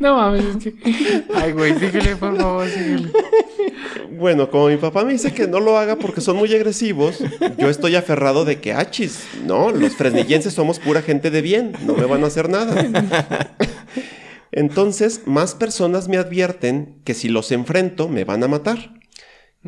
[0.00, 0.74] No mames, es que...
[1.34, 3.10] Ay, güey, síguele, por favor, síguele.
[4.10, 7.18] Bueno, como mi papá me dice que no lo haga porque son muy agresivos,
[7.58, 11.94] yo estoy aferrado de que, achis, no, los fresnillenses somos pura gente de bien, no
[11.94, 13.56] me van a hacer nada.
[14.52, 18.94] Entonces, más personas me advierten que si los enfrento me van a matar.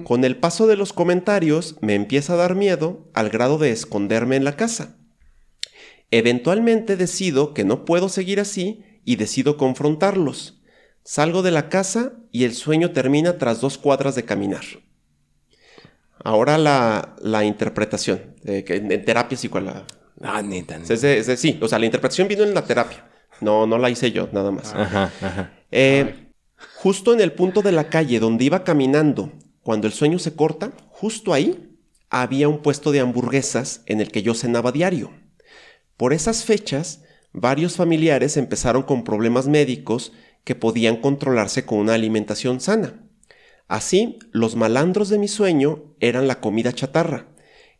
[0.02, 4.36] Con el paso de los comentarios me empieza a dar miedo al grado de esconderme
[4.36, 4.96] en la casa.
[6.10, 10.60] Eventualmente decido que no puedo seguir así y decido confrontarlos.
[11.04, 14.64] Salgo de la casa y el sueño termina tras dos cuadras de caminar.
[16.22, 19.94] Ahora la, la interpretación, eh, que en, en terapia psicoanalítica.
[20.22, 20.76] Ah, neta.
[20.76, 23.10] Es sí, o sea, la interpretación vino en la terapia.
[23.40, 24.72] No, no la hice yo, nada más.
[24.72, 25.52] Ajá, ajá.
[25.70, 26.30] Eh,
[26.76, 30.72] justo en el punto de la calle donde iba caminando, cuando el sueño se corta,
[30.88, 31.76] justo ahí
[32.10, 35.10] había un puesto de hamburguesas en el que yo cenaba diario.
[35.96, 37.02] Por esas fechas,
[37.34, 40.12] varios familiares empezaron con problemas médicos
[40.44, 43.02] que podían controlarse con una alimentación sana.
[43.68, 47.26] Así, los malandros de mi sueño eran la comida chatarra,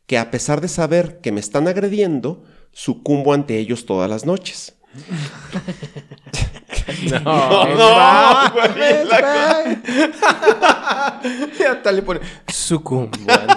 [0.07, 4.75] que a pesar de saber que me están agrediendo, sucumbo ante ellos todas las noches.
[7.11, 9.81] No, no, güey, la
[11.59, 13.55] Y hasta le pone sucumbante.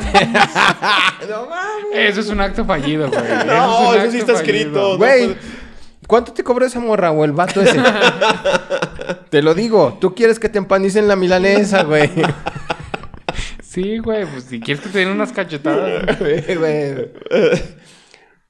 [1.94, 3.22] Eso es un acto fallido, güey.
[3.46, 4.56] No, es eso sí está fallido.
[4.56, 4.92] escrito.
[4.92, 5.36] No Güey,
[6.08, 7.78] ¿cuánto te cobró esa morra o el vato ese?
[9.30, 12.10] te lo digo, tú quieres que te empanicen la milanesa, güey.
[13.62, 16.18] Sí, güey, pues si quieres que te den unas cachetadas.
[16.20, 17.12] Güey, güey.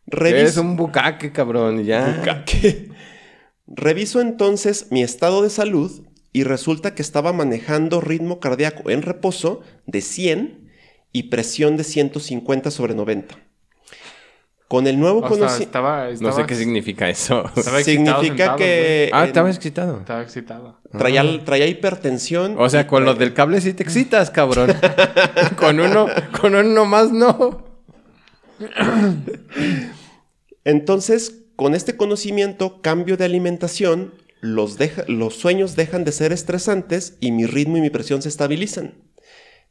[0.10, 2.44] Reviso- Eres un bucaque, cabrón, y ya.
[2.46, 2.90] ¿Qué?
[3.68, 9.62] Reviso entonces mi estado de salud y resulta que estaba manejando ritmo cardíaco en reposo
[9.86, 10.70] de 100
[11.12, 13.36] y presión de 150 sobre 90.
[14.68, 15.64] Con el nuevo conocimiento...
[15.64, 17.46] estaba, No sé qué significa eso.
[17.56, 20.00] Estaba excitado Significa sentado, que Ah, en- estaba excitado.
[20.00, 20.78] Estaba excitado.
[20.98, 22.56] traía, traía hipertensión.
[22.60, 24.74] O sea, con lo traía- del cable sí te excitas, cabrón.
[25.58, 26.08] con uno,
[26.42, 27.64] con uno más no.
[30.64, 37.16] Entonces, con este conocimiento, cambio de alimentación, los, deja- los sueños dejan de ser estresantes
[37.20, 38.96] y mi ritmo y mi presión se estabilizan.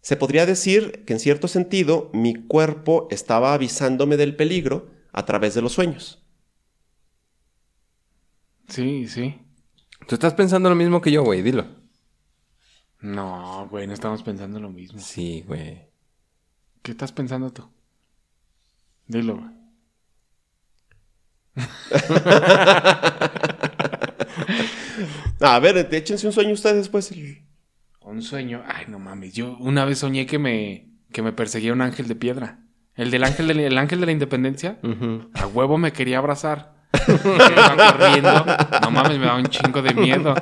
[0.06, 5.54] Se podría decir que en cierto sentido mi cuerpo estaba avisándome del peligro a través
[5.54, 6.22] de los sueños.
[8.68, 9.36] Sí, sí.
[10.06, 11.66] Tú estás pensando lo mismo que yo, güey, dilo.
[13.00, 15.00] No, güey, no estamos pensando lo mismo.
[15.00, 15.88] Sí, güey.
[16.82, 17.68] ¿Qué estás pensando tú?
[19.08, 19.50] Dilo, güey.
[25.40, 27.12] A ver, échense un sueño ustedes pues.
[28.06, 28.62] Un sueño.
[28.66, 29.34] Ay, no mames.
[29.34, 32.60] Yo una vez soñé que me, que me perseguía un ángel de piedra.
[32.94, 34.78] El del ángel de la, el ángel de la independencia.
[35.34, 36.76] A huevo me quería abrazar.
[37.08, 38.46] Iba corriendo.
[38.80, 40.34] No mames, me daba un chingo de miedo.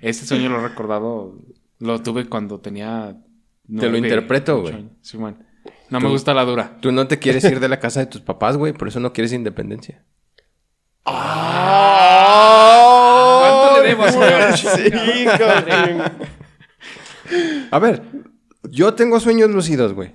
[0.00, 1.34] Ese sueño lo he recordado.
[1.80, 3.16] Lo tuve cuando tenía.
[3.66, 4.88] Te lo interpreto, güey.
[5.02, 5.44] Sí, man.
[5.90, 6.78] No me gusta la dura.
[6.80, 9.12] Tú no te quieres ir de la casa de tus papás, güey, por eso no
[9.12, 10.04] quieres independencia.
[13.42, 14.56] ¿Cuánto le debo, señor?
[14.56, 16.12] Sí, cabrón.
[17.70, 18.02] A ver,
[18.70, 20.14] yo tengo sueños lúcidos, güey.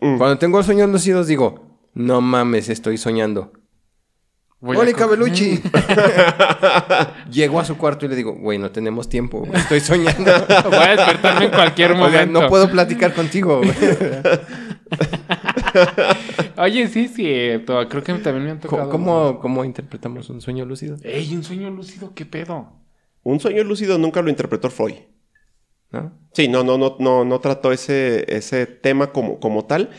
[0.00, 0.18] Mm.
[0.18, 3.52] Cuando tengo sueños lúcidos digo, no mames, estoy soñando.
[4.62, 5.60] Voy Mónica Bellucci.
[7.32, 10.30] Llego a su cuarto y le digo, güey, no tenemos tiempo, güey, estoy soñando.
[10.64, 12.40] Voy a despertarme en cualquier momento.
[12.40, 13.72] no puedo platicar contigo, güey.
[16.58, 17.88] Oye, sí, cierto.
[17.88, 18.88] Creo que también me han tocado.
[18.88, 20.96] ¿Cómo, cómo interpretamos un sueño lúcido?
[21.02, 22.72] Ey, un sueño lúcido, ¿qué pedo?
[23.24, 24.94] Un sueño lúcido nunca lo interpretó Freud.
[25.92, 26.12] ¿No?
[26.32, 29.90] Sí, no, no, no, no, no trató ese, ese tema como, como tal.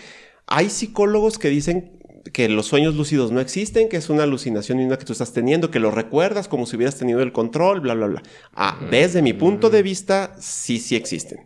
[0.48, 2.00] Hay psicólogos que dicen
[2.32, 5.34] que los sueños lúcidos no existen, que es una alucinación y una que tú estás
[5.34, 8.24] teniendo, que lo recuerdas como si hubieras tenido el control, bla, bla, bla.
[8.56, 11.46] Ah, desde mi punto de vista, sí, sí existen.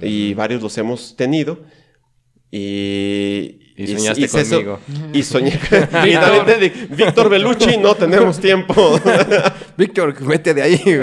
[0.00, 1.64] Y varios los hemos tenido.
[2.50, 4.56] Y, Y soñaste es eso.
[4.56, 4.78] conmigo.
[5.12, 5.58] Y soñé.
[6.06, 9.00] y también Víctor Bellucci, no tenemos tiempo.
[9.76, 10.80] Víctor, vete de ahí,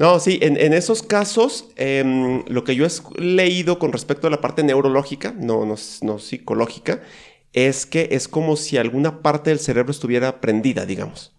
[0.00, 4.30] No, sí, en, en esos casos, em, lo que yo he leído con respecto a
[4.30, 7.02] la parte neurológica, no, no, no psicológica,
[7.52, 11.36] es que es como si alguna parte del cerebro estuviera prendida, digamos.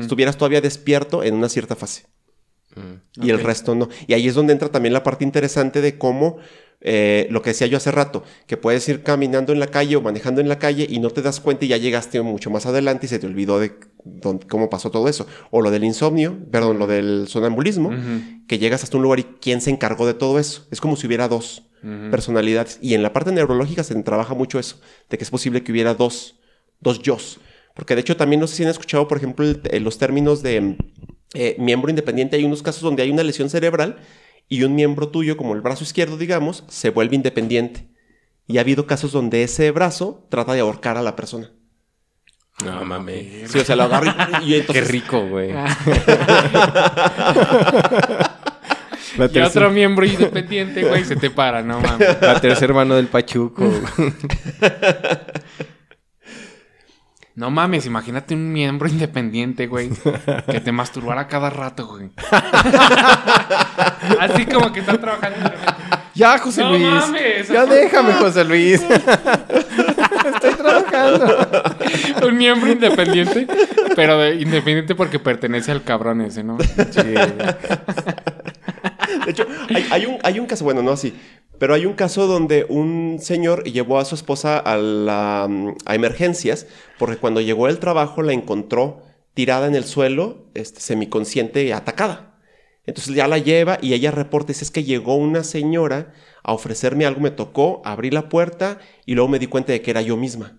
[0.00, 2.06] Estuvieras todavía despierto en una cierta fase.
[3.16, 3.90] Y el resto no.
[4.06, 6.38] Y ahí es donde entra también la parte interesante de cómo,
[6.82, 10.00] eh, lo que decía yo hace rato, que puedes ir caminando en la calle o
[10.00, 13.06] manejando en la calle y no te das cuenta y ya llegaste mucho más adelante
[13.06, 13.72] y se te olvidó de
[14.04, 15.26] dónde- cómo pasó todo eso.
[15.50, 17.90] O lo del insomnio, perdón, lo del sonambulismo,
[18.48, 20.66] que llegas hasta un lugar y quién se encargó de todo eso.
[20.70, 21.62] Es como si hubiera dos
[22.10, 22.78] personalidades.
[22.82, 25.94] Y en la parte neurológica se trabaja mucho eso, de que es posible que hubiera
[25.94, 26.36] dos,
[26.80, 27.40] dos yos.
[27.74, 30.42] Porque de hecho también no sé si han escuchado, por ejemplo, el- eh, los términos
[30.42, 30.76] de
[31.34, 32.36] eh, miembro independiente.
[32.36, 33.98] Hay unos casos donde hay una lesión cerebral
[34.50, 37.86] y un miembro tuyo, como el brazo izquierdo, digamos, se vuelve independiente.
[38.46, 41.52] Y ha habido casos donde ese brazo trata de ahorcar a la persona.
[42.64, 43.50] No mames.
[43.50, 44.88] Sí, o sea, lo agarra y, y Qué entonces...
[44.88, 45.52] rico, güey.
[45.54, 45.76] Ah.
[49.16, 52.20] La, Y otro miembro independiente, güey, se te para, no mames.
[52.20, 53.68] la tercer mano del Pachuco.
[57.40, 59.88] No mames, imagínate un miembro independiente, güey,
[60.50, 62.10] que te masturbara cada rato, güey.
[64.20, 65.50] Así como que está trabajando.
[66.14, 66.82] ya, José No Luis.
[66.84, 68.12] mames, ya ¿a déjame?
[68.12, 68.82] José Luis.
[70.34, 71.48] Estoy trabajando.
[72.26, 73.46] Un miembro independiente,
[73.96, 76.58] pero de- independiente porque pertenece al cabrón ese, ¿no?
[76.90, 77.00] Sí.
[79.24, 81.14] De hecho, hay, hay un, hay un caso, bueno, no así,
[81.60, 85.94] pero hay un caso donde un señor llevó a su esposa a, la, mm, a
[85.94, 86.66] emergencias
[86.98, 89.02] porque cuando llegó del trabajo la encontró
[89.34, 92.38] tirada en el suelo, este, semiconsciente atacada.
[92.86, 97.20] Entonces ya la lleva y ella reporta, es que llegó una señora a ofrecerme algo,
[97.20, 100.58] me tocó, abrí la puerta y luego me di cuenta de que era yo misma.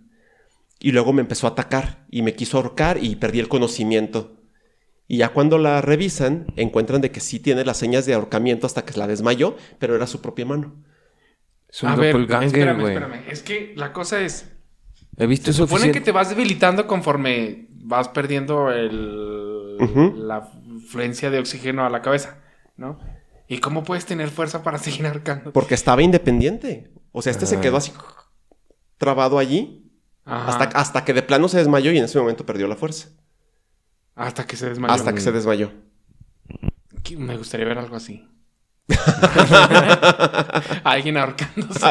[0.80, 4.38] Y luego me empezó a atacar y me quiso ahorcar y perdí el conocimiento.
[5.08, 8.86] Y ya cuando la revisan, encuentran de que sí tiene las señas de ahorcamiento hasta
[8.86, 10.76] que la desmayó, pero era su propia mano.
[11.72, 12.98] Es un A doppelganger, güey.
[13.30, 14.52] Es que la cosa es...
[15.18, 20.14] He visto Se eso supone que te vas debilitando conforme vas perdiendo el, Ujú.
[20.18, 20.50] la
[20.88, 22.38] fluencia de oxígeno a la cabeza,
[22.78, 23.00] ¿no?
[23.48, 25.52] ¿Y cómo puedes tener fuerza para seguir arcando?
[25.52, 26.92] Porque estaba independiente.
[27.12, 27.92] O sea, este se quedó así
[28.98, 29.92] trabado allí
[30.26, 33.10] hasta, hasta que de plano se desmayó y en ese momento perdió la fuerza.
[34.16, 34.94] Hasta que se desmayó.
[34.94, 35.72] Hasta que se desmayó.
[37.18, 38.28] Me gustaría ver algo así.
[40.84, 41.86] Alguien ahorcándose.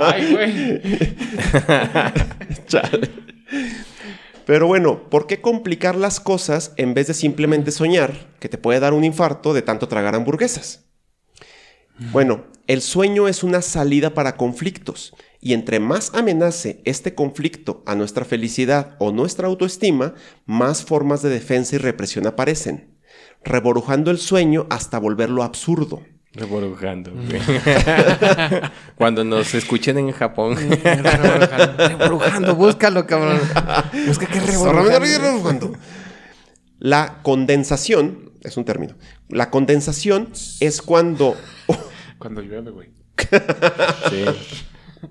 [0.00, 0.82] Ay, güey.
[2.66, 3.10] Chale.
[4.44, 8.80] Pero bueno, ¿por qué complicar las cosas en vez de simplemente soñar que te puede
[8.80, 10.84] dar un infarto de tanto tragar hamburguesas?
[12.12, 17.94] Bueno, el sueño es una salida para conflictos y entre más amenace este conflicto a
[17.94, 20.14] nuestra felicidad o nuestra autoestima,
[20.44, 22.95] más formas de defensa y represión aparecen,
[23.44, 26.02] reborujando el sueño hasta volverlo absurdo.
[26.32, 27.40] Reborujando, güey.
[28.96, 30.56] Cuando nos escuchen en Japón.
[30.56, 31.88] Reborujando.
[31.88, 33.40] reborujando, búscalo, cabrón.
[34.06, 35.72] Busca que reborujando.
[36.78, 38.96] La condensación, es un término,
[39.28, 40.28] la condensación
[40.60, 41.36] es cuando...
[42.18, 42.90] Cuando llueve, güey.
[44.10, 44.24] Sí.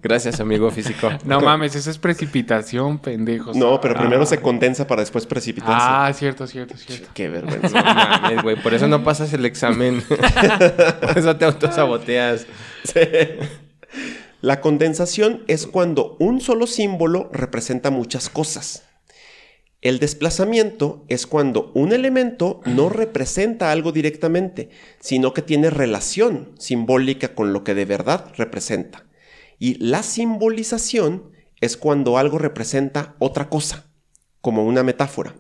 [0.02, 1.10] Gracias, amigo físico.
[1.26, 3.56] No mames, eso es precipitación, pendejos.
[3.56, 4.26] No, pero primero Ah.
[4.26, 5.74] se condensa para después precipitarse.
[5.80, 7.08] Ah, cierto, cierto, cierto.
[7.14, 7.70] Qué vergüenza.
[7.82, 8.56] No mames, güey.
[8.62, 10.02] Por eso no pasas el examen.
[11.02, 12.46] Por eso te autosaboteas.
[14.42, 18.84] La condensación es cuando un solo símbolo representa muchas cosas.
[19.82, 24.70] El desplazamiento es cuando un elemento no representa algo directamente,
[25.00, 29.04] sino que tiene relación simbólica con lo que de verdad representa.
[29.60, 31.32] Y la simbolización
[31.62, 33.86] es cuando algo representa otra cosa,
[34.42, 35.36] como una metáfora.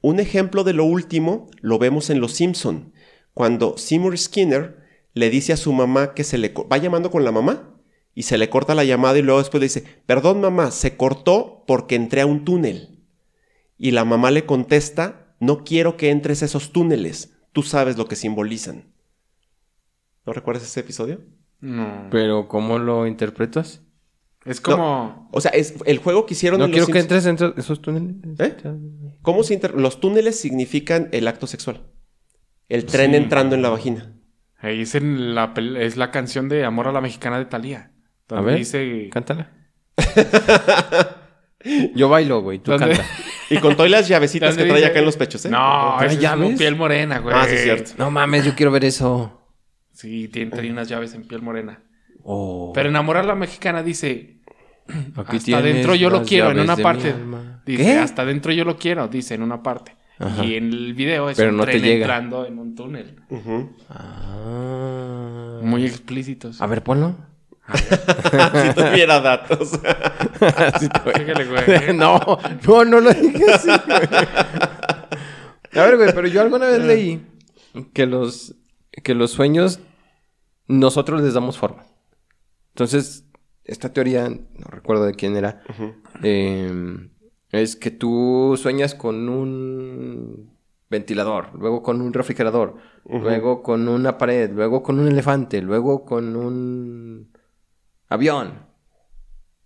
[0.00, 2.92] Un ejemplo de lo último lo vemos en Los Simpson,
[3.34, 4.82] cuando Seymour Skinner
[5.14, 7.78] le dice a su mamá que se le va llamando con la mamá
[8.14, 11.64] y se le corta la llamada y luego después le dice, "Perdón, mamá, se cortó
[11.66, 13.04] porque entré a un túnel."
[13.78, 18.06] Y la mamá le contesta, no quiero que entres a esos túneles, tú sabes lo
[18.06, 18.92] que simbolizan.
[20.24, 21.20] ¿No recuerdas ese episodio?
[21.62, 22.08] No.
[22.10, 23.80] Pero, ¿cómo lo interpretas?
[24.44, 25.28] Es como.
[25.32, 28.16] O sea, es el juego que hicieron No en quiero que entres entre esos túneles.
[28.40, 28.56] ¿Eh?
[29.22, 31.80] ¿Cómo se inter- Los túneles significan el acto sexual.
[32.68, 33.16] El tren Sí.
[33.16, 34.12] entrando en la vagina.
[34.58, 37.92] Ahí es, en la, pel- es la canción de Amor a la Mexicana de Thalía.
[38.30, 39.08] A ver, dice.
[39.12, 39.50] cántala.
[41.94, 42.88] Yo bailo, güey, tú ¿Dónde?
[42.96, 43.04] canta.
[43.50, 44.90] Y con todas las llavecitas que ¿Dónde trae dice?
[44.90, 45.50] acá en los pechos, ¿eh?
[45.50, 46.44] No, ¿Trae esa es llaves?
[46.46, 47.34] como piel morena, güey.
[47.36, 47.92] Ah, sí, es cierto.
[47.98, 49.41] No mames, yo quiero ver eso.
[50.02, 51.78] Sí, tiene, trae unas llaves en piel morena.
[52.24, 52.72] Oh.
[52.74, 54.38] Pero enamorar a la mexicana dice.
[55.14, 57.14] Aquí hasta adentro yo lo quiero, en una parte.
[57.64, 57.98] Dice, ¿Qué?
[57.98, 59.94] hasta adentro yo lo quiero, dice en una parte.
[60.18, 60.44] Ajá.
[60.44, 62.04] Y en el video es Pero un no te tren llega.
[62.04, 63.14] entrando en un túnel.
[63.30, 63.76] Ujú.
[63.90, 65.60] Ah.
[65.62, 66.60] Muy explícitos.
[66.60, 67.14] A ver, ponlo.
[67.72, 69.70] si tuviera datos.
[69.80, 71.12] Te voy.
[71.14, 71.96] Fíjale, güey.
[71.96, 72.18] no,
[72.66, 74.00] no, no lo dije así, güey.
[75.74, 77.24] A ver, güey, pero yo alguna vez leí
[77.94, 78.56] que los,
[79.04, 79.78] que los sueños
[80.66, 81.84] nosotros les damos forma.
[82.74, 83.26] Entonces,
[83.64, 85.62] esta teoría, no recuerdo de quién era,
[86.22, 87.08] eh,
[87.50, 90.52] es que tú sueñas con un
[90.90, 96.36] ventilador, luego con un refrigerador, luego con una pared, luego con un elefante, luego con
[96.36, 97.32] un
[98.08, 98.70] avión.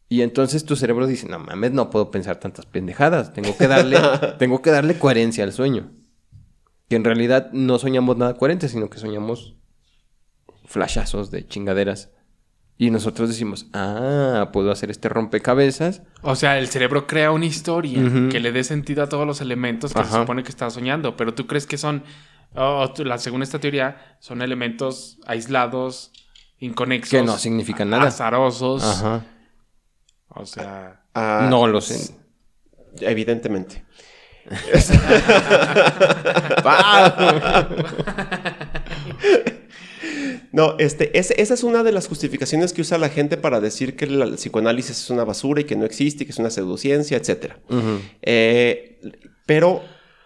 [0.09, 3.33] Y entonces tu cerebro dice, no mames, no puedo pensar tantas pendejadas.
[3.33, 3.99] Tengo que darle,
[4.39, 5.91] tengo que darle coherencia al sueño.
[6.89, 9.56] Que en realidad no soñamos nada coherente, sino que soñamos
[10.67, 12.11] flashazos de chingaderas.
[12.79, 16.03] Y nosotros decimos, ah, puedo hacer este rompecabezas.
[16.21, 19.95] O sea, el cerebro crea una historia que le dé sentido a todos los elementos
[19.95, 21.17] que se supone que está soñando.
[21.17, 22.03] Pero tú crees que son,
[22.55, 26.13] oh, la, según esta teoría, son elementos aislados,
[26.59, 27.19] inconexos.
[27.19, 28.09] Que no significan nada.
[28.09, 28.85] Azarosos.
[28.85, 29.25] Ajá.
[30.29, 32.15] O sea, Ah, no lo sé.
[33.01, 33.87] Evidentemente.
[40.57, 44.07] No, este, esa es una de las justificaciones que usa la gente para decir que
[44.07, 47.57] el psicoanálisis es una basura y que no existe, y que es una pseudociencia, etc.
[48.23, 48.99] Eh,
[49.45, 49.83] pero,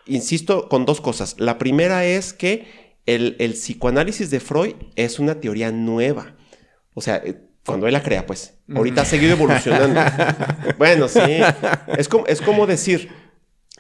[0.06, 1.34] insisto con dos cosas.
[1.38, 2.68] La primera es que
[3.06, 6.36] el, el psicoanálisis de Freud es una teoría nueva.
[6.94, 7.34] O sea, eh,
[7.66, 8.54] cuando él la crea, pues.
[8.72, 10.00] Ahorita ha seguido evolucionando.
[10.78, 11.40] bueno, sí.
[11.98, 13.10] Es como, es como decir,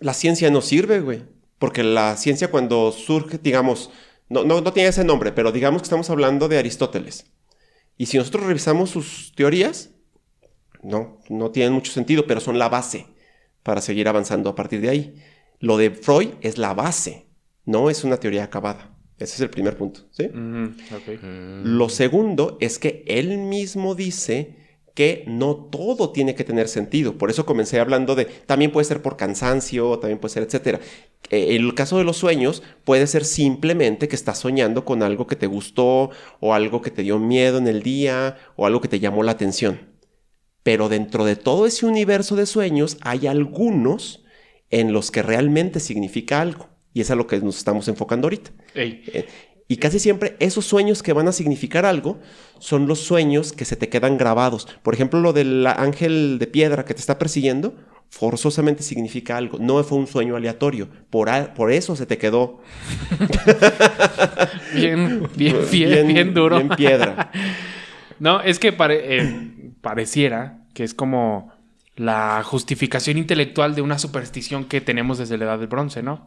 [0.00, 1.22] la ciencia no sirve, güey.
[1.60, 3.92] Porque la ciencia cuando surge, digamos,
[4.30, 7.26] no, no, no tiene ese nombre, pero digamos que estamos hablando de Aristóteles.
[7.98, 9.90] Y si nosotros revisamos sus teorías,
[10.82, 13.06] no, no tienen mucho sentido, pero son la base
[13.62, 15.14] para seguir avanzando a partir de ahí.
[15.58, 17.26] Lo de Freud es la base,
[17.66, 18.96] no es una teoría acabada.
[19.18, 20.24] Ese es el primer punto, ¿sí?
[20.24, 21.20] ok.
[21.64, 24.56] Lo segundo es que él mismo dice
[24.94, 27.16] que no todo tiene que tener sentido.
[27.16, 30.80] Por eso comencé hablando de, también puede ser por cansancio, también puede ser, etcétera.
[31.30, 35.36] Eh, el caso de los sueños puede ser simplemente que estás soñando con algo que
[35.36, 36.10] te gustó
[36.40, 39.32] o algo que te dio miedo en el día o algo que te llamó la
[39.32, 39.88] atención.
[40.62, 44.24] Pero dentro de todo ese universo de sueños hay algunos
[44.70, 46.68] en los que realmente significa algo.
[46.92, 48.50] Y es a lo que nos estamos enfocando ahorita.
[48.74, 49.26] Eh,
[49.72, 52.18] Y casi siempre esos sueños que van a significar algo
[52.58, 54.66] son los sueños que se te quedan grabados.
[54.82, 57.76] Por ejemplo, lo del ángel de piedra que te está persiguiendo,
[58.08, 59.58] forzosamente significa algo.
[59.60, 60.88] No fue un sueño aleatorio.
[61.08, 62.58] Por, a- por eso se te quedó
[64.74, 66.56] bien, bien, bien, bien, duro.
[66.56, 67.30] Bien piedra.
[68.18, 71.50] No, es que pare- eh, pareciera que es como
[71.96, 76.26] la justificación intelectual de una superstición que tenemos desde la edad del bronce, ¿no?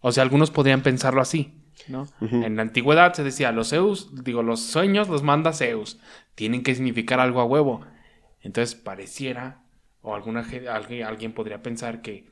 [0.00, 1.52] O sea, algunos podrían pensarlo así,
[1.88, 2.06] ¿no?
[2.20, 5.98] En la antigüedad se decía, los Zeus, digo, los sueños los manda Zeus,
[6.34, 7.80] tienen que significar algo a huevo.
[8.40, 9.62] Entonces pareciera,
[10.02, 10.46] o alguna,
[11.06, 12.28] alguien, podría pensar que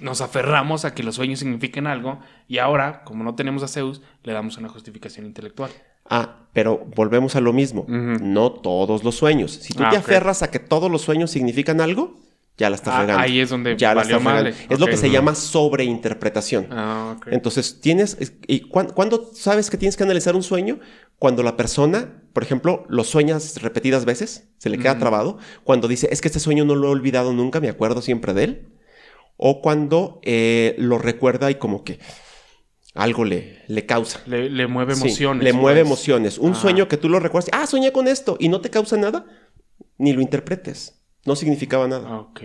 [0.00, 4.02] nos aferramos a que los sueños signifiquen algo y ahora, como no tenemos a Zeus,
[4.22, 5.70] le damos una justificación intelectual.
[6.08, 7.84] Ah, pero volvemos a lo mismo.
[7.88, 9.52] No todos los sueños.
[9.52, 12.18] Si tú Ah, te aferras a que todos los sueños significan algo,
[12.58, 13.22] ya la estás Ah, regando.
[13.22, 14.50] ahí es donde ya la valió estás regando.
[14.52, 14.66] madre.
[14.68, 16.66] Es lo que se llama sobreinterpretación.
[16.70, 17.16] Ah.
[17.30, 18.16] Entonces, tienes.
[18.20, 20.80] es- ¿Y cuán- cuándo sabes que tienes que analizar un sueño?
[21.18, 25.38] Cuando la persona, por ejemplo, lo sueñas repetidas veces, se le queda trabado.
[25.64, 28.44] Cuando dice, es que este sueño no lo he olvidado nunca, me acuerdo siempre de
[28.44, 28.68] él.
[29.40, 32.00] o cuando eh, lo recuerda y como que
[32.94, 34.20] algo le, le causa.
[34.26, 35.44] Le, le mueve Sí, emociones.
[35.44, 35.86] le mueve pues.
[35.88, 36.38] emociones.
[36.38, 39.26] Un sueño que tú lo recuerdas, ah, soñé con esto y no te causa nada,
[39.96, 40.97] ni lo interpretes.
[41.24, 42.08] No significaba nada.
[42.08, 42.40] Ah, Ok,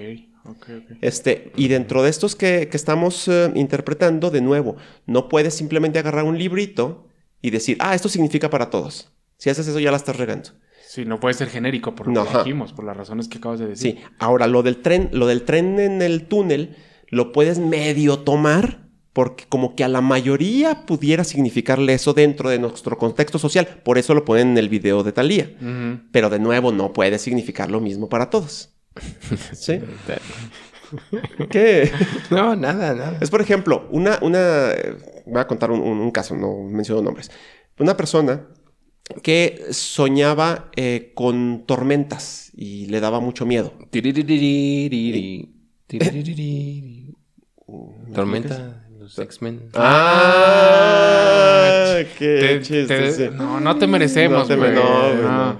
[0.45, 0.97] ok, ok.
[1.01, 5.99] Este, y dentro de estos que, que estamos eh, interpretando, de nuevo, no puedes simplemente
[5.99, 7.07] agarrar un librito
[7.41, 9.11] y decir, ah, esto significa para todos.
[9.37, 10.49] Si haces eso, ya la estás regando.
[10.87, 13.59] Sí, no puede ser genérico por lo No, que dijimos, por las razones que acabas
[13.59, 13.95] de decir.
[13.95, 14.03] Sí.
[14.19, 16.75] Ahora, lo del tren, lo del tren en el túnel,
[17.09, 18.82] lo puedes medio tomar
[19.13, 23.81] porque como que a la mayoría pudiera significarle eso dentro de nuestro contexto social.
[23.83, 25.51] Por eso lo ponen en el video de Talía.
[25.61, 25.99] Ujú.
[26.11, 28.69] Pero de nuevo, no puede significar lo mismo para todos.
[29.53, 29.79] ¿Sí?
[31.49, 31.91] ¿Qué?
[32.31, 33.17] No, nada, nada.
[33.21, 34.69] Es por ejemplo, una, una,
[35.25, 37.31] voy a contar un, un- un caso, no menciono nombres.
[37.79, 38.47] Una persona
[39.21, 43.73] que soñaba eh, con tormentas y le daba mucho miedo.
[48.13, 49.69] Tormenta, los X-Men.
[50.93, 51.97] ¡Ah!
[52.17, 53.11] ¡Qué Te- chiste!
[53.11, 53.31] te-.
[53.31, 55.59] No, no te merecemos, No te me- no, No.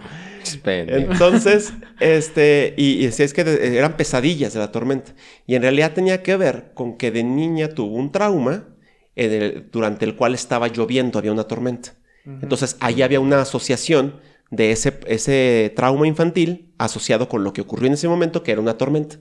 [0.65, 5.13] Entonces, este, y, y si es que de- eran pesadillas de la tormenta.
[5.47, 8.67] Y en realidad tenía que ver con que de niña tuvo un trauma
[9.15, 11.93] en el- durante el cual estaba lloviendo, había una tormenta.
[12.25, 14.19] Entonces, ahí había una asociación
[14.49, 18.61] de ese, ese trauma infantil asociado con lo que ocurrió en ese momento, que era
[18.61, 19.17] una tormenta.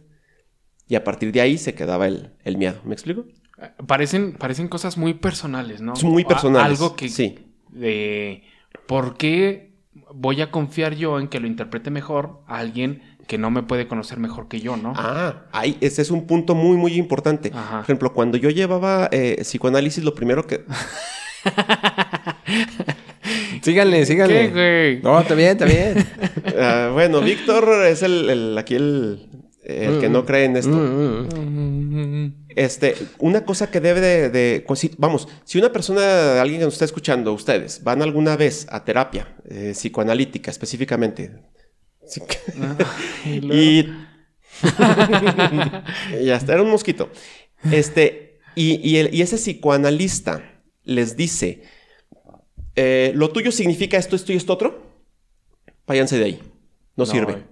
[0.88, 2.80] Y a partir de ahí se quedaba el, el miedo.
[2.84, 3.26] ¿Me explico?
[3.86, 5.94] Parecen, parecen cosas muy personales, ¿no?
[5.94, 7.08] Es muy A- personales, Algo que...
[7.08, 7.38] sí.
[7.70, 8.42] De,
[8.86, 9.72] ¿Por qué
[10.14, 13.86] voy a confiar yo en que lo interprete mejor a alguien que no me puede
[13.86, 14.92] conocer mejor que yo, no?
[14.96, 17.50] Ah, ahí, ese es un punto muy, muy importante.
[17.54, 17.76] Ajá.
[17.76, 20.64] Por ejemplo, cuando yo llevaba eh, psicoanálisis, lo primero que...
[23.62, 24.48] Síganle, síganle.
[24.48, 25.02] ¿Qué, güey?
[25.02, 26.06] No, está bien, está bien.
[26.58, 29.26] Ah, bueno, Víctor es el, el- aquí el,
[29.64, 30.76] el que no cree en esto.
[30.76, 32.34] Mm, mm.
[32.56, 36.84] Este, una cosa que debe de, si- vamos, si una persona, alguien que nos está
[36.84, 41.32] escuchando, ustedes, van alguna vez a terapia eh, psicoanalítica específicamente,
[42.06, 42.20] sí,
[43.24, 43.88] y,
[46.22, 47.10] y hasta era un mosquito,
[47.70, 51.62] este, y, y el- y ese psicoanalista les dice,
[52.76, 54.82] eh, lo tuyo significa esto, esto y esto otro,
[55.86, 56.40] váyanse de ahí,
[56.96, 57.44] no, sirve.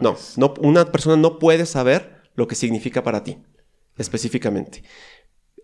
[0.00, 3.38] No, no, una persona no puede saber lo que significa para ti,
[3.98, 4.82] específicamente.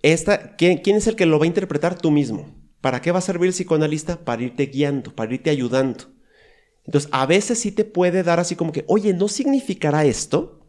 [0.03, 1.97] Esta, ¿quién, quién es el que lo va a interpretar?
[1.99, 2.55] Tú mismo.
[2.81, 4.25] ¿Para qué va a servir el psicoanalista?
[4.25, 6.07] Para irte guiando, para irte ayudando.
[6.85, 10.67] Entonces, a veces sí te puede dar así como que, oye, ¿no significará esto?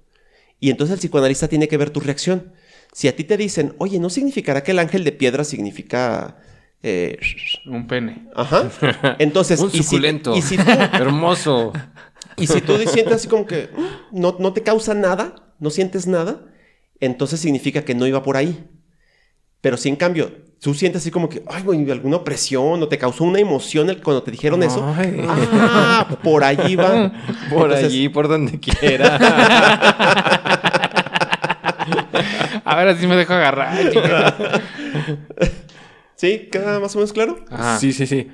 [0.60, 2.54] Y entonces el psicoanalista tiene que ver tu reacción.
[2.92, 6.38] Si a ti te dicen, oye, ¿no significará que el ángel de piedra significa...
[6.84, 7.18] eh,
[7.66, 8.30] Un pene.
[8.36, 8.70] Ajá.
[9.18, 10.36] Entonces, Un y si- suculento.
[10.38, 11.74] y si tú Hermoso.
[12.38, 16.06] y si tú sientes así como que "Mm, no, no te causa nada, no sientes
[16.06, 16.46] nada,
[17.00, 18.68] entonces significa que no iba por ahí.
[19.62, 22.98] Pero si en cambio tú sientes así como que, ay, güey, alguna opresión o te
[22.98, 25.24] causó una emoción el- cuando te dijeron eso, Ay.
[25.28, 27.12] ah, por allí va.
[27.50, 29.18] Por Entonces, allí, por donde quiera.
[32.66, 33.92] Ahora sí me dejo agarrar.
[36.16, 36.48] ¿Sí?
[36.52, 37.44] ¿Queda más o menos claro?
[37.50, 37.80] Ajá.
[37.80, 38.32] Sí, sí, sí.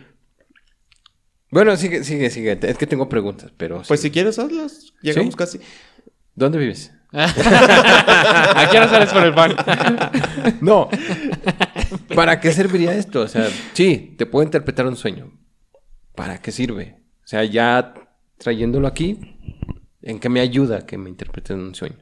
[1.51, 2.59] Bueno, sigue, sigue, sigue.
[2.61, 3.81] Es que tengo preguntas, pero.
[3.87, 4.07] Pues sí.
[4.07, 4.93] si quieres, hazlas.
[5.01, 5.37] Llegamos ¿Sí?
[5.37, 5.59] casi.
[6.35, 6.91] ¿Dónde vives?
[7.11, 9.55] ¿A qué hora sales por el pan?
[10.61, 10.89] No.
[12.15, 13.21] ¿Para qué serviría esto?
[13.21, 15.31] O sea, sí, te puedo interpretar un sueño.
[16.15, 16.97] ¿Para qué sirve?
[17.23, 17.93] O sea, ya
[18.37, 19.19] trayéndolo aquí,
[20.01, 21.97] ¿en qué me ayuda que me interpreten un sueño?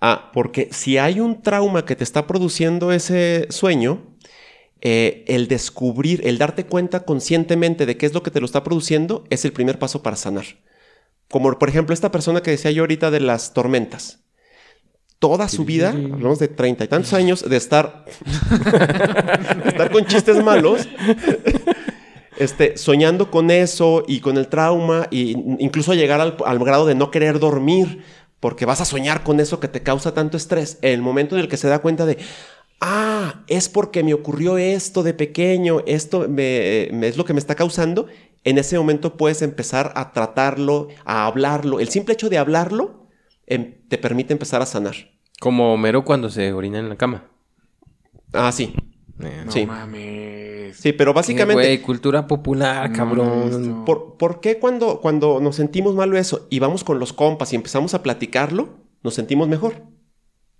[0.00, 4.16] Ah, porque si hay un trauma que te está produciendo ese sueño,
[4.80, 8.64] eh, el descubrir, el darte cuenta conscientemente de qué es lo que te lo está
[8.64, 10.44] produciendo, es el primer paso para sanar.
[11.30, 14.21] Como por ejemplo esta persona que decía yo ahorita de las tormentas.
[15.22, 18.06] Toda su vida, hablamos de treinta y tantos años, de estar,
[19.64, 20.88] estar con chistes malos,
[22.38, 27.12] este, soñando con eso y con el trauma, e incluso llegar al, grado de no
[27.12, 28.02] querer dormir,
[28.40, 30.78] porque vas a soñar con eso que te causa tanto estrés.
[30.82, 32.18] El momento en el que se da cuenta de,
[32.80, 38.08] ah, es porque me ocurrió esto de pequeño, esto es lo que me está causando,
[38.42, 41.78] en ese momento puedes empezar a tratarlo, a hablarlo.
[41.78, 43.06] El simple hecho de hablarlo
[43.46, 45.11] em, te permite empezar a sanar.
[45.42, 47.24] Como Homero cuando se orina en la cama.
[48.32, 48.72] Ah, sí.
[49.20, 49.66] Eh, No Sí.
[49.66, 50.76] mames.
[50.76, 51.54] Sí, pero básicamente...
[51.64, 53.84] Güey, cultura popular, No, cabrón.
[53.84, 57.56] ¿Por, por qué cuando, cuando nos sentimos malo eso y vamos con los compas y
[57.56, 58.68] empezamos a platicarlo,
[59.02, 59.82] nos sentimos mejor?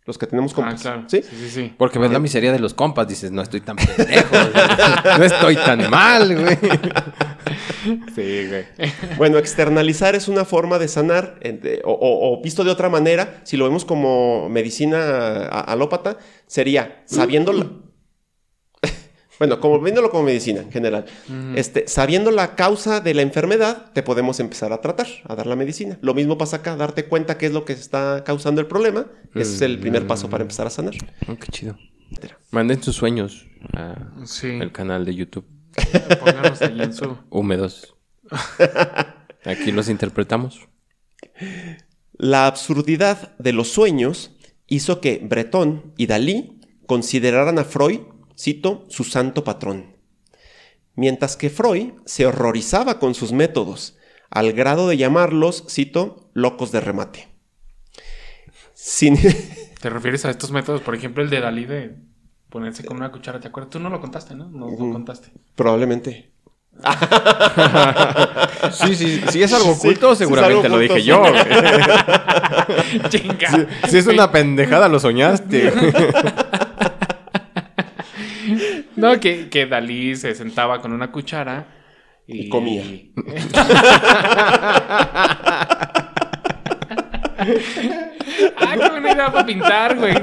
[0.04, 0.82] Los que tenemos Ah, compas.
[0.82, 1.04] claro.
[1.06, 1.22] ¿Sí?
[1.22, 1.74] Sí, sí, sí.
[1.78, 4.30] Porque ves la miseria de los compas, dices, no estoy tan pendejo.
[4.30, 5.18] güey.
[5.18, 6.58] no estoy tan mal, güey.
[8.14, 8.64] Sí, güey.
[9.16, 12.88] Bueno, externalizar es una forma de sanar, eh, de- o, o- o visto de otra
[12.88, 14.98] manera, si lo vemos como medicina
[15.46, 17.66] a- alópata, sería sabiendo la...
[19.38, 21.04] bueno, como viéndolo como medicina en general.
[21.56, 25.56] este, sabiendo la causa de la enfermedad, te podemos empezar a tratar, a dar la
[25.56, 25.98] medicina.
[26.02, 29.54] Lo mismo pasa acá, darte cuenta qué es lo que está causando el problema, ese
[29.54, 30.94] es el primer paso para empezar a sanar.
[31.28, 31.76] Oh, qué chido.
[32.50, 34.58] Manden sus sueños al Sí.
[34.72, 35.46] canal de YouTube.
[36.20, 37.16] Pónganos ahí en su.
[37.30, 37.94] Húmedos.
[39.44, 40.68] Aquí los interpretamos.
[42.12, 48.00] La absurdidad de los sueños hizo que Breton y Dalí consideraran a Freud,
[48.38, 49.96] cito, su santo patrón.
[50.94, 53.96] Mientras que Freud se horrorizaba con sus métodos,
[54.30, 57.28] al grado de llamarlos, cito, locos de remate.
[58.74, 59.16] Sin...
[59.80, 60.80] ¿Te refieres a estos métodos?
[60.80, 61.96] Por ejemplo, el de Dalí de
[62.52, 63.40] ponerse con una cuchara.
[63.40, 63.70] ¿Te acuerdas?
[63.70, 64.48] Tú no lo contaste, ¿no?
[64.50, 65.28] No lo contaste.
[65.56, 66.30] Probablemente.
[68.72, 71.06] Sí, sí, si es algo Sí, oculto, sí seguramente algo lo dije sí.
[71.06, 71.22] yo.
[73.08, 73.66] Chinga.
[73.88, 75.72] Si es una pendejada, lo soñaste.
[78.94, 81.66] No, que, que Dalí se sentaba con una cuchara
[82.26, 82.84] y, Y comía.
[88.56, 90.14] ah, qué buena idea para pintar, güey.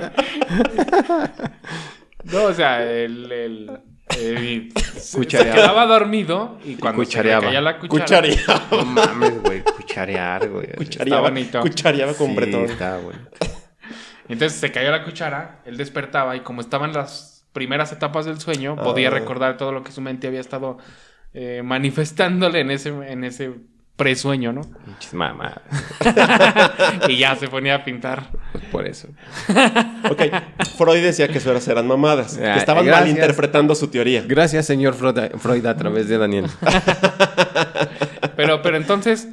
[2.25, 3.71] No, o sea, el, el,
[4.17, 7.41] el- se- quedaba dormido y cuando cuchareaba.
[7.41, 8.27] se le caía la cuchara.
[8.27, 8.67] Cuchareaba.
[8.71, 9.63] No mames, güey.
[9.63, 10.73] Cucharear, güey.
[10.75, 11.61] Cuchareaba, bonito.
[11.61, 12.63] cuchareaba con Sí, Bretón.
[12.65, 13.19] está bueno.
[14.27, 18.75] Entonces se cayó la cuchara, él despertaba y como estaban las primeras etapas del sueño,
[18.75, 19.11] podía Ah.
[19.11, 20.77] recordar todo lo que su mente había estado
[21.33, 23.53] eh, manifestándole en ese, en ese
[23.99, 24.61] presueño, ¿no?
[25.11, 25.59] Mamadas.
[27.09, 28.29] y ya se ponía a pintar.
[28.51, 29.09] Pues por eso.
[30.09, 30.21] Ok,
[30.77, 33.07] Freud decía que eso eran mamadas, que Ah, estaban gracias.
[33.07, 34.23] malinterpretando su teoría.
[34.25, 36.45] Gracias, señor Freud, Freud, a través de Daniel.
[38.35, 39.27] Pero, pero entonces,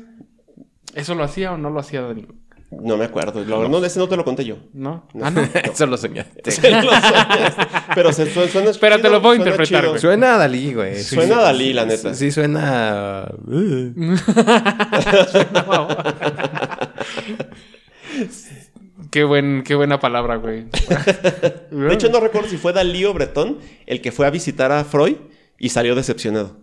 [0.94, 2.26] ¿eso lo hacía o no lo hacía Dani?
[2.70, 4.56] No me acuerdo, lo- no, ese no te lo conté yo.
[4.74, 5.06] ¿No?
[5.14, 5.24] No.
[5.24, 5.40] Ah, no.
[5.72, 6.50] Eso lo soñaste.
[6.50, 7.62] Se lo soñaste.
[7.94, 9.90] Pero se, suena, suena Espera, te chido, lo puedo suena interpretar, chido.
[9.92, 10.00] güey.
[10.00, 10.96] Suena a Dalí, güey.
[10.96, 12.12] Sí, Suena sí, a Dalí, la neta.
[12.14, 13.28] Sí, suena.
[13.46, 14.16] uh.
[19.10, 20.66] qué, buen, qué buena palabra, güey.
[21.70, 24.84] De hecho, no recuerdo si fue Dalí o Bretón el que fue a visitar a
[24.84, 25.16] Freud
[25.58, 26.58] y salió decepcionado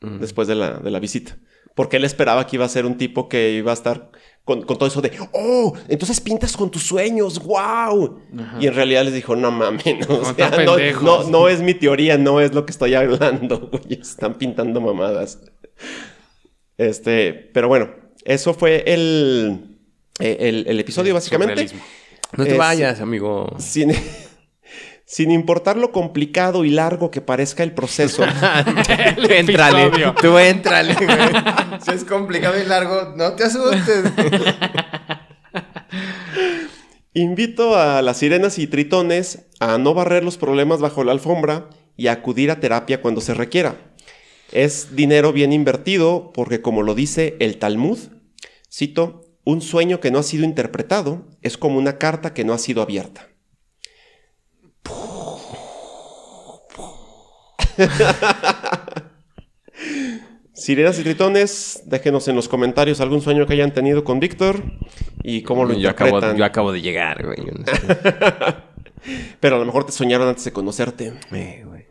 [0.00, 1.36] después de la, de la visita.
[1.74, 4.10] Porque él esperaba que iba a ser un tipo que iba a estar
[4.46, 8.20] con, con todo eso de, oh, entonces pintas con tus sueños, wow.
[8.60, 11.02] Y en realidad les dijo, no mames, no, o No sea, están no, pendejos.
[11.02, 15.40] no- no es mi teoría, no es lo que estoy hablando, güey, están pintando mamadas.
[16.78, 17.90] Este, pero bueno,
[18.24, 19.78] eso fue el,
[20.20, 21.68] eh, el, el episodio básicamente.
[22.36, 23.54] No te Es- vayas, amigo.
[23.58, 23.92] Sin,
[25.06, 28.24] sin importar lo complicado y largo que parezca el proceso,
[29.28, 29.84] Éntrale.
[29.86, 30.14] episodio.
[30.20, 31.08] Tú éntrale, güey.
[31.84, 34.12] Si es complicado y largo, no te asustes.
[37.14, 42.08] invito a las sirenas y tritones a no barrer los problemas bajo la alfombra y
[42.08, 43.76] a acudir a terapia cuando se requiera.
[44.52, 47.98] Es dinero bien invertido porque, como lo dice el Talmud,
[48.72, 52.58] cito, un sueño que no ha sido interpretado es como una carta que no ha
[52.58, 53.28] sido abierta.
[60.52, 64.62] Sirenas y tritones, déjenos en los comentarios algún sueño que hayan tenido con Víctor
[65.22, 66.38] y cómo lo yo, acabo, interpretan.
[66.38, 67.38] yo acabo de llegar, güey.
[67.38, 67.96] Yo no sé.
[69.40, 71.12] Pero a lo mejor te soñaron antes de conocerte.
[71.32, 71.84] Eh, güey.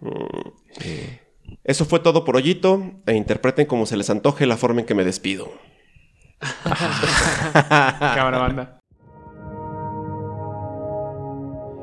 [1.64, 4.96] Eso fue todo por hoyito e interpreten como se les antoje la forma en que
[4.96, 5.52] me despido.
[6.64, 8.80] Cámara banda.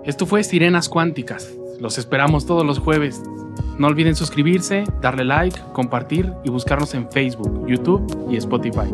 [0.04, 1.52] Esto fue Sirenas Cuánticas.
[1.80, 3.22] Los esperamos todos los jueves.
[3.78, 8.92] No olviden suscribirse, darle like, compartir y buscarnos en Facebook, YouTube y Spotify.